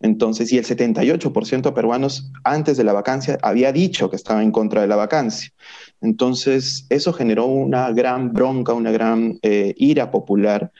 Entonces, 0.00 0.52
y 0.52 0.58
el 0.58 0.64
78% 0.64 1.62
de 1.62 1.72
peruanos 1.72 2.30
antes 2.44 2.76
de 2.76 2.84
la 2.84 2.92
vacancia 2.92 3.38
había 3.42 3.72
dicho 3.72 4.08
que 4.08 4.14
estaba 4.14 4.44
en 4.44 4.52
contra 4.52 4.82
de 4.82 4.86
la 4.86 4.94
vacancia. 4.94 5.50
Entonces, 6.00 6.86
eso 6.90 7.12
generó 7.12 7.46
una 7.46 7.90
gran 7.90 8.32
bronca, 8.32 8.72
una 8.72 8.92
gran 8.92 9.40
eh, 9.42 9.74
ira 9.76 10.12
popular 10.12 10.70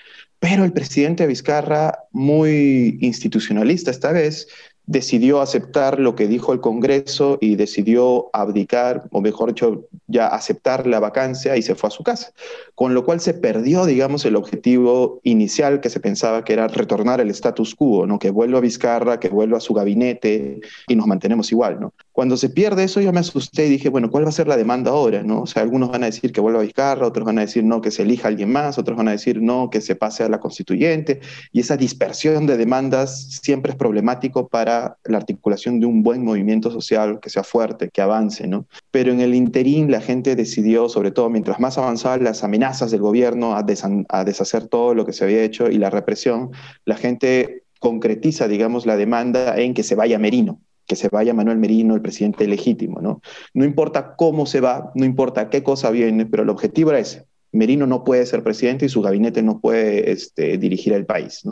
pero 0.40 0.64
el 0.64 0.72
presidente 0.72 1.26
Vizcarra, 1.26 2.04
muy 2.12 2.98
institucionalista 3.00 3.90
esta 3.90 4.12
vez, 4.12 4.48
decidió 4.88 5.42
aceptar 5.42 6.00
lo 6.00 6.16
que 6.16 6.26
dijo 6.26 6.54
el 6.54 6.60
Congreso 6.60 7.36
y 7.42 7.56
decidió 7.56 8.30
abdicar, 8.32 9.04
o 9.12 9.20
mejor 9.20 9.50
dicho, 9.50 9.84
ya 10.06 10.28
aceptar 10.28 10.86
la 10.86 10.98
vacancia 10.98 11.58
y 11.58 11.62
se 11.62 11.74
fue 11.74 11.88
a 11.88 11.90
su 11.90 12.02
casa. 12.02 12.32
Con 12.74 12.94
lo 12.94 13.04
cual 13.04 13.20
se 13.20 13.34
perdió, 13.34 13.84
digamos, 13.84 14.24
el 14.24 14.34
objetivo 14.34 15.20
inicial 15.24 15.80
que 15.80 15.90
se 15.90 16.00
pensaba 16.00 16.42
que 16.42 16.54
era 16.54 16.68
retornar 16.68 17.20
al 17.20 17.28
status 17.28 17.74
quo, 17.74 18.06
¿no? 18.06 18.18
que 18.18 18.30
vuelva 18.30 18.58
a 18.58 18.62
Vizcarra, 18.62 19.20
que 19.20 19.28
vuelva 19.28 19.58
a 19.58 19.60
su 19.60 19.74
gabinete 19.74 20.60
y 20.88 20.96
nos 20.96 21.06
mantenemos 21.06 21.52
igual. 21.52 21.78
¿no? 21.80 21.92
Cuando 22.12 22.38
se 22.38 22.48
pierde 22.48 22.84
eso 22.84 23.02
yo 23.02 23.12
me 23.12 23.20
asusté 23.20 23.66
y 23.66 23.70
dije, 23.70 23.90
bueno, 23.90 24.10
¿cuál 24.10 24.24
va 24.24 24.30
a 24.30 24.32
ser 24.32 24.48
la 24.48 24.56
demanda 24.56 24.90
ahora? 24.90 25.22
¿no? 25.22 25.42
O 25.42 25.46
sea, 25.46 25.62
algunos 25.62 25.90
van 25.90 26.02
a 26.02 26.06
decir 26.06 26.32
que 26.32 26.40
vuelva 26.40 26.60
a 26.60 26.62
Vizcarra, 26.62 27.06
otros 27.06 27.26
van 27.26 27.36
a 27.36 27.42
decir 27.42 27.62
no, 27.62 27.82
que 27.82 27.90
se 27.90 28.04
elija 28.04 28.28
alguien 28.28 28.50
más, 28.50 28.78
otros 28.78 28.96
van 28.96 29.08
a 29.08 29.12
decir 29.12 29.42
no, 29.42 29.68
que 29.68 29.82
se 29.82 29.96
pase 29.96 30.24
a 30.24 30.30
la 30.30 30.40
constituyente. 30.40 31.20
Y 31.52 31.60
esa 31.60 31.76
dispersión 31.76 32.46
de 32.46 32.56
demandas 32.56 33.38
siempre 33.42 33.72
es 33.72 33.76
problemático 33.76 34.48
para 34.48 34.77
la 35.04 35.18
articulación 35.18 35.80
de 35.80 35.86
un 35.86 36.02
buen 36.02 36.24
movimiento 36.24 36.70
social 36.70 37.20
que 37.20 37.30
sea 37.30 37.42
fuerte, 37.42 37.90
que 37.90 38.00
avance, 38.00 38.46
¿no? 38.46 38.66
Pero 38.90 39.12
en 39.12 39.20
el 39.20 39.34
interín 39.34 39.90
la 39.90 40.00
gente 40.00 40.36
decidió, 40.36 40.88
sobre 40.88 41.10
todo 41.10 41.30
mientras 41.30 41.60
más 41.60 41.78
avanzaban 41.78 42.24
las 42.24 42.44
amenazas 42.44 42.90
del 42.90 43.00
gobierno 43.00 43.54
a, 43.56 43.62
deshacer 43.62 44.66
todo 44.68 44.94
lo 44.94 45.06
que 45.06 45.12
se 45.12 45.24
había 45.24 45.42
hecho 45.42 45.68
y 45.70 45.78
la 45.78 45.90
represión, 45.90 46.50
la 46.84 46.96
gente 46.96 47.62
concretiza, 47.78 48.48
digamos, 48.48 48.86
la 48.86 48.96
demanda 48.96 49.56
en 49.58 49.74
que 49.74 49.82
se 49.82 49.94
vaya 49.94 50.18
Merino, 50.18 50.60
que 50.86 50.96
se 50.96 51.08
vaya 51.08 51.34
Manuel 51.34 51.58
Merino, 51.58 51.94
el 51.94 52.02
presidente 52.02 52.48
legítimo, 52.48 53.00
¿no? 53.00 53.20
No 53.54 53.64
importa 53.64 54.16
cómo 54.16 54.46
se 54.46 54.60
va, 54.60 54.90
no 54.94 55.04
importa 55.04 55.50
qué 55.50 55.62
cosa 55.62 55.90
viene, 55.90 56.26
pero 56.26 56.42
el 56.42 56.48
objetivo 56.48 56.90
era 56.90 56.98
ese, 56.98 57.27
Merino 57.52 57.86
no 57.86 58.04
puede 58.04 58.26
ser 58.26 58.42
presidente 58.42 58.86
y 58.86 58.88
su 58.88 59.02
gabinete 59.02 59.42
no 59.42 59.60
puede 59.60 60.10
este, 60.10 60.58
dirigir 60.58 60.92
el 60.92 61.06
país. 61.06 61.42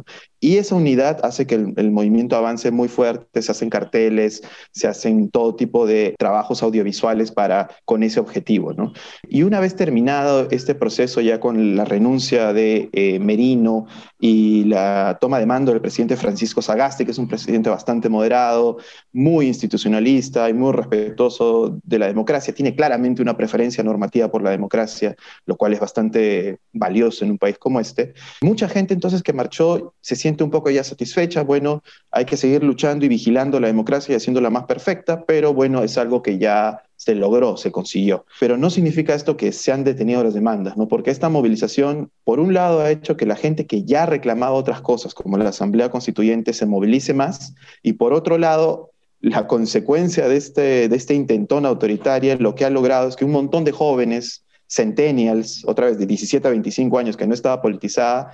Y 0.40 0.58
esa 0.58 0.74
unidad 0.76 1.18
hace 1.24 1.46
que 1.46 1.54
el, 1.54 1.90
movimiento 1.90 2.36
avance 2.36 2.70
muy 2.70 2.88
fuerte, 2.88 3.42
se 3.42 3.50
hacen 3.50 3.70
carteles, 3.70 4.42
se 4.70 4.86
hacen 4.86 5.30
todo 5.30 5.56
tipo 5.56 5.86
de 5.86 6.14
trabajos 6.18 6.62
audiovisuales 6.62 7.32
para, 7.32 7.68
con 7.84 8.02
ese 8.02 8.20
objetivo. 8.20 8.72
Y 9.28 9.42
una 9.42 9.60
vez 9.60 9.74
terminado 9.74 10.48
este 10.50 10.74
proceso 10.74 11.20
ya 11.20 11.40
con 11.40 11.74
la 11.74 11.84
renuncia 11.84 12.52
de 12.52 12.90
eh, 12.92 13.18
Merino 13.18 13.86
y 14.20 14.64
la 14.64 15.18
toma 15.20 15.38
de 15.38 15.46
mando 15.46 15.72
del 15.72 15.80
presidente 15.80 16.16
Francisco 16.16 16.62
Sagasti, 16.62 17.04
que 17.04 17.10
es 17.10 17.18
un 17.18 17.28
presidente 17.28 17.70
bastante 17.70 18.08
moderado, 18.08 18.78
muy 19.12 19.46
institucionalista 19.46 20.48
y 20.48 20.54
muy 20.54 20.72
respetuoso 20.72 21.78
de 21.82 21.98
la 21.98 22.06
democracia, 22.06 22.54
tiene 22.54 22.74
claramente 22.74 23.22
una 23.22 23.36
preferencia 23.36 23.82
normativa 23.82 24.30
por 24.30 24.42
la 24.42 24.50
democracia, 24.50 25.16
lo 25.46 25.56
cual 25.56 25.72
es 25.72 25.80
bastante 25.80 25.95
valioso 26.72 27.24
en 27.24 27.32
un 27.32 27.38
país 27.38 27.58
como 27.58 27.80
este. 27.80 28.14
Mucha 28.42 28.68
gente 28.68 28.94
entonces 28.94 29.22
que 29.22 29.32
marchó 29.32 29.94
se 30.00 30.16
siente 30.16 30.44
un 30.44 30.50
poco 30.50 30.70
ya 30.70 30.84
satisfecha, 30.84 31.42
bueno, 31.42 31.82
hay 32.10 32.24
que 32.24 32.36
seguir 32.36 32.62
luchando 32.62 33.04
y 33.04 33.08
vigilando 33.08 33.60
la 33.60 33.66
democracia 33.66 34.12
y 34.12 34.16
haciéndola 34.16 34.50
más 34.50 34.64
perfecta, 34.64 35.24
pero 35.24 35.54
bueno, 35.54 35.82
es 35.82 35.98
algo 35.98 36.22
que 36.22 36.38
ya 36.38 36.82
se 36.96 37.14
logró, 37.14 37.56
se 37.56 37.70
consiguió. 37.70 38.24
Pero 38.40 38.56
no 38.56 38.70
significa 38.70 39.14
esto 39.14 39.36
que 39.36 39.52
se 39.52 39.72
han 39.72 39.84
detenido 39.84 40.24
las 40.24 40.34
demandas, 40.34 40.76
¿no? 40.76 40.88
Porque 40.88 41.10
esta 41.10 41.28
movilización, 41.28 42.10
por 42.24 42.40
un 42.40 42.54
lado, 42.54 42.80
ha 42.80 42.90
hecho 42.90 43.16
que 43.16 43.26
la 43.26 43.36
gente 43.36 43.66
que 43.66 43.84
ya 43.84 44.06
reclamaba 44.06 44.52
otras 44.52 44.80
cosas, 44.80 45.14
como 45.14 45.36
la 45.36 45.50
Asamblea 45.50 45.90
Constituyente, 45.90 46.52
se 46.52 46.66
movilice 46.66 47.12
más, 47.14 47.54
y 47.82 47.94
por 47.94 48.12
otro 48.12 48.38
lado, 48.38 48.90
la 49.20 49.46
consecuencia 49.46 50.28
de 50.28 50.36
este, 50.36 50.88
de 50.88 50.96
este 50.96 51.14
intentón 51.14 51.66
autoritaria, 51.66 52.36
lo 52.36 52.54
que 52.54 52.64
ha 52.64 52.70
logrado 52.70 53.08
es 53.08 53.16
que 53.16 53.24
un 53.24 53.32
montón 53.32 53.64
de 53.64 53.72
jóvenes 53.72 54.45
centennials, 54.68 55.64
otra 55.66 55.86
vez 55.86 55.98
de 55.98 56.06
17 56.06 56.46
a 56.46 56.50
25 56.50 56.98
años, 56.98 57.16
que 57.16 57.26
no 57.26 57.34
estaba 57.34 57.62
politizada, 57.62 58.32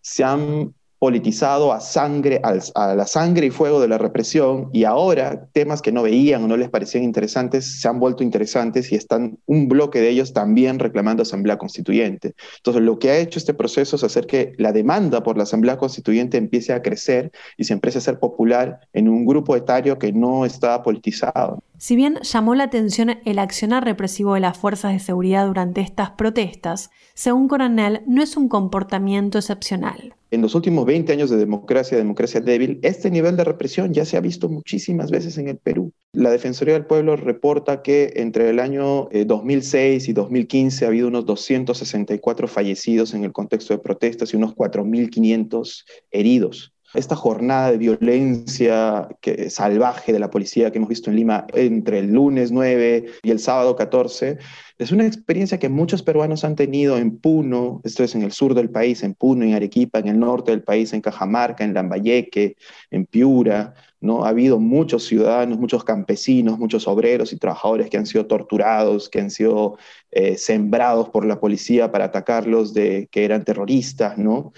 se 0.00 0.24
han 0.24 0.74
politizado 1.02 1.72
a 1.72 1.80
sangre, 1.80 2.40
a 2.44 2.94
la 2.94 3.06
sangre 3.08 3.46
y 3.46 3.50
fuego 3.50 3.80
de 3.80 3.88
la 3.88 3.98
represión, 3.98 4.68
y 4.72 4.84
ahora 4.84 5.48
temas 5.52 5.82
que 5.82 5.90
no 5.90 6.04
veían 6.04 6.44
o 6.44 6.46
no 6.46 6.56
les 6.56 6.70
parecían 6.70 7.02
interesantes 7.02 7.80
se 7.80 7.88
han 7.88 7.98
vuelto 7.98 8.22
interesantes 8.22 8.92
y 8.92 8.94
están 8.94 9.36
un 9.46 9.66
bloque 9.66 10.00
de 10.00 10.10
ellos 10.10 10.32
también 10.32 10.78
reclamando 10.78 11.24
asamblea 11.24 11.58
constituyente. 11.58 12.36
Entonces, 12.58 12.84
lo 12.84 13.00
que 13.00 13.10
ha 13.10 13.18
hecho 13.18 13.40
este 13.40 13.52
proceso 13.52 13.96
es 13.96 14.04
hacer 14.04 14.28
que 14.28 14.52
la 14.58 14.70
demanda 14.70 15.24
por 15.24 15.36
la 15.36 15.42
asamblea 15.42 15.76
constituyente 15.76 16.36
empiece 16.36 16.72
a 16.72 16.82
crecer 16.82 17.32
y 17.56 17.64
se 17.64 17.72
empiece 17.72 17.98
a 17.98 18.00
ser 18.00 18.20
popular 18.20 18.78
en 18.92 19.08
un 19.08 19.26
grupo 19.26 19.56
etario 19.56 19.98
que 19.98 20.12
no 20.12 20.46
está 20.46 20.84
politizado. 20.84 21.64
Si 21.82 21.96
bien 21.96 22.20
llamó 22.22 22.54
la 22.54 22.62
atención 22.62 23.18
el 23.24 23.40
accionar 23.40 23.84
represivo 23.84 24.34
de 24.34 24.40
las 24.40 24.56
fuerzas 24.56 24.92
de 24.92 25.00
seguridad 25.00 25.48
durante 25.48 25.80
estas 25.80 26.12
protestas, 26.12 26.90
según 27.12 27.48
Coronel, 27.48 28.02
no 28.06 28.22
es 28.22 28.36
un 28.36 28.48
comportamiento 28.48 29.38
excepcional. 29.38 30.14
En 30.30 30.42
los 30.42 30.54
últimos 30.54 30.86
20 30.86 31.12
años 31.12 31.28
de 31.28 31.38
democracia, 31.38 31.98
democracia 31.98 32.40
débil, 32.40 32.78
este 32.82 33.10
nivel 33.10 33.36
de 33.36 33.42
represión 33.42 33.92
ya 33.92 34.04
se 34.04 34.16
ha 34.16 34.20
visto 34.20 34.48
muchísimas 34.48 35.10
veces 35.10 35.38
en 35.38 35.48
el 35.48 35.56
Perú. 35.56 35.92
La 36.12 36.30
Defensoría 36.30 36.74
del 36.74 36.86
Pueblo 36.86 37.16
reporta 37.16 37.82
que 37.82 38.12
entre 38.14 38.48
el 38.48 38.60
año 38.60 39.08
2006 39.26 40.06
eh, 40.06 40.10
y 40.12 40.14
2015 40.14 40.84
ha 40.84 40.88
habido 40.88 41.08
unos 41.08 41.26
264 41.26 42.46
fallecidos 42.46 43.12
en 43.12 43.24
el 43.24 43.32
contexto 43.32 43.74
de 43.74 43.80
protestas 43.80 44.32
y 44.32 44.36
unos 44.36 44.54
4.500 44.54 45.84
heridos 46.12 46.71
esta 46.94 47.16
jornada 47.16 47.70
de 47.70 47.78
violencia 47.78 49.08
salvaje 49.48 50.12
de 50.12 50.18
la 50.18 50.30
policía 50.30 50.70
que 50.70 50.78
hemos 50.78 50.90
visto 50.90 51.10
en 51.10 51.16
Lima 51.16 51.46
entre 51.54 52.00
el 52.00 52.12
lunes 52.12 52.52
9 52.52 53.06
y 53.22 53.30
el 53.30 53.38
sábado 53.38 53.76
14, 53.76 54.38
es 54.78 54.90
una 54.90 55.06
experiencia 55.06 55.58
que 55.58 55.68
muchos 55.68 56.02
peruanos 56.02 56.44
han 56.44 56.56
tenido 56.56 56.98
en 56.98 57.16
Puno, 57.18 57.80
esto 57.84 58.02
es 58.02 58.14
en 58.14 58.22
el 58.22 58.32
sur 58.32 58.54
del 58.54 58.70
país, 58.70 59.02
en 59.02 59.14
Puno, 59.14 59.44
en 59.44 59.54
Arequipa, 59.54 60.00
en 60.00 60.08
el 60.08 60.18
norte 60.18 60.50
del 60.50 60.62
país, 60.62 60.92
en 60.92 61.00
Cajamarca, 61.00 61.62
en 61.62 61.72
Lambayeque, 61.72 62.56
en 62.90 63.06
Piura, 63.06 63.74
¿no? 64.00 64.24
Ha 64.24 64.30
habido 64.30 64.58
muchos 64.58 65.04
ciudadanos, 65.04 65.58
muchos 65.58 65.84
campesinos, 65.84 66.58
muchos 66.58 66.88
obreros 66.88 67.32
y 67.32 67.36
trabajadores 67.36 67.88
que 67.88 67.96
han 67.96 68.06
sido 68.06 68.26
torturados, 68.26 69.08
que 69.08 69.20
han 69.20 69.30
sido 69.30 69.78
eh, 70.10 70.36
sembrados 70.36 71.08
por 71.10 71.24
la 71.24 71.38
policía 71.38 71.92
para 71.92 72.06
atacarlos 72.06 72.74
de 72.74 73.08
que 73.12 73.24
eran 73.24 73.44
terroristas, 73.44 74.18
¿no? 74.18 74.52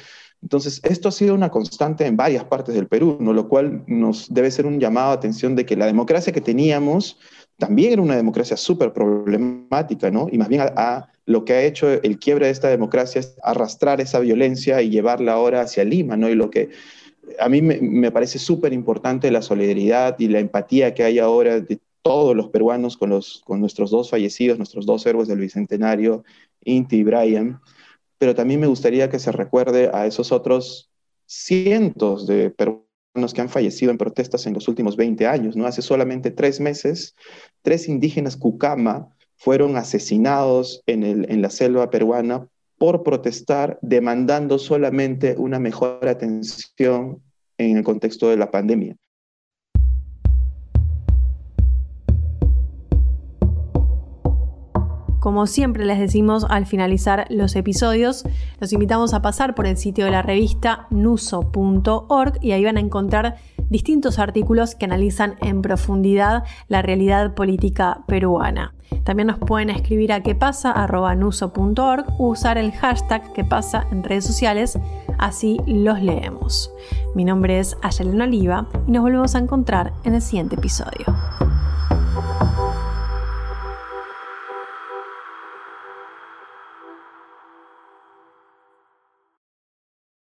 Entonces, 0.44 0.78
esto 0.84 1.08
ha 1.08 1.12
sido 1.12 1.34
una 1.34 1.48
constante 1.48 2.04
en 2.04 2.18
varias 2.18 2.44
partes 2.44 2.74
del 2.74 2.86
Perú, 2.86 3.16
¿no? 3.18 3.32
lo 3.32 3.48
cual 3.48 3.82
nos 3.86 4.32
debe 4.32 4.50
ser 4.50 4.66
un 4.66 4.78
llamado 4.78 5.10
a 5.10 5.14
atención 5.14 5.56
de 5.56 5.64
que 5.64 5.74
la 5.74 5.86
democracia 5.86 6.34
que 6.34 6.42
teníamos 6.42 7.18
también 7.56 7.94
era 7.94 8.02
una 8.02 8.14
democracia 8.14 8.58
súper 8.58 8.92
problemática, 8.92 10.10
¿no? 10.10 10.26
Y 10.30 10.36
más 10.36 10.48
bien 10.48 10.60
a, 10.62 11.08
lo 11.24 11.46
que 11.46 11.54
ha 11.54 11.62
hecho 11.62 11.90
el 11.90 12.18
quiebre 12.18 12.46
de 12.46 12.52
esta 12.52 12.68
democracia 12.68 13.20
es 13.20 13.36
arrastrar 13.42 14.02
esa 14.02 14.18
violencia 14.18 14.82
y 14.82 14.90
llevarla 14.90 15.32
ahora 15.32 15.62
hacia 15.62 15.82
Lima, 15.82 16.14
¿no? 16.18 16.28
Y 16.28 16.34
lo 16.34 16.50
que 16.50 16.68
a 17.38 17.48
mí 17.48 17.62
me, 17.62 18.10
parece 18.10 18.38
súper 18.38 18.74
importante 18.74 19.30
la 19.30 19.40
solidaridad 19.40 20.18
y 20.18 20.28
la 20.28 20.40
empatía 20.40 20.92
que 20.92 21.04
hay 21.04 21.20
ahora 21.20 21.60
de 21.60 21.80
todos 22.02 22.36
los 22.36 22.48
peruanos 22.48 22.98
con, 22.98 23.08
los, 23.08 23.42
con 23.46 23.60
nuestros 23.60 23.90
dos 23.90 24.10
fallecidos, 24.10 24.58
nuestros 24.58 24.84
dos 24.84 25.06
héroes 25.06 25.26
del 25.26 25.38
Bicentenario, 25.38 26.22
Inti 26.64 26.96
y 26.96 27.04
Brian, 27.04 27.60
pero 28.18 28.34
también 28.34 28.60
me 28.60 28.66
gustaría 28.66 29.10
que 29.10 29.18
se 29.18 29.32
recuerde 29.32 29.90
a 29.92 30.06
esos 30.06 30.32
otros 30.32 30.90
cientos 31.26 32.26
de 32.26 32.50
peruanos 32.50 32.84
que 33.34 33.40
han 33.40 33.48
fallecido 33.48 33.90
en 33.90 33.98
protestas 33.98 34.46
en 34.46 34.54
los 34.54 34.68
últimos 34.68 34.96
20 34.96 35.26
años. 35.26 35.56
¿no? 35.56 35.66
Hace 35.66 35.82
solamente 35.82 36.30
tres 36.30 36.60
meses, 36.60 37.14
tres 37.62 37.88
indígenas 37.88 38.36
Cucama 38.36 39.08
fueron 39.36 39.76
asesinados 39.76 40.82
en, 40.86 41.04
en 41.04 41.42
la 41.42 41.50
selva 41.50 41.90
peruana 41.90 42.48
por 42.78 43.02
protestar 43.02 43.78
demandando 43.82 44.58
solamente 44.58 45.36
una 45.38 45.58
mejor 45.58 46.08
atención 46.08 47.22
en 47.58 47.76
el 47.76 47.84
contexto 47.84 48.28
de 48.28 48.36
la 48.36 48.50
pandemia. 48.50 48.96
Como 55.24 55.46
siempre 55.46 55.86
les 55.86 55.98
decimos 55.98 56.44
al 56.50 56.66
finalizar 56.66 57.24
los 57.30 57.56
episodios, 57.56 58.24
los 58.60 58.74
invitamos 58.74 59.14
a 59.14 59.22
pasar 59.22 59.54
por 59.54 59.66
el 59.66 59.78
sitio 59.78 60.04
de 60.04 60.10
la 60.10 60.20
revista 60.20 60.86
nuso.org 60.90 62.38
y 62.42 62.52
ahí 62.52 62.62
van 62.62 62.76
a 62.76 62.80
encontrar 62.80 63.36
distintos 63.70 64.18
artículos 64.18 64.74
que 64.74 64.84
analizan 64.84 65.36
en 65.40 65.62
profundidad 65.62 66.44
la 66.68 66.82
realidad 66.82 67.32
política 67.32 68.04
peruana. 68.06 68.74
También 69.04 69.28
nos 69.28 69.38
pueden 69.38 69.70
escribir 69.70 70.12
a 70.12 70.22
quepasa.nuso.org 70.22 72.04
o 72.18 72.28
usar 72.28 72.58
el 72.58 72.72
hashtag 72.72 73.32
que 73.32 73.44
pasa 73.44 73.86
en 73.90 74.04
redes 74.04 74.26
sociales, 74.26 74.78
así 75.18 75.58
los 75.66 76.02
leemos. 76.02 76.70
Mi 77.14 77.24
nombre 77.24 77.60
es 77.60 77.78
Ayelen 77.80 78.20
Oliva 78.20 78.66
y 78.86 78.90
nos 78.90 79.02
volvemos 79.02 79.34
a 79.34 79.38
encontrar 79.38 79.94
en 80.04 80.16
el 80.16 80.20
siguiente 80.20 80.56
episodio. 80.56 81.06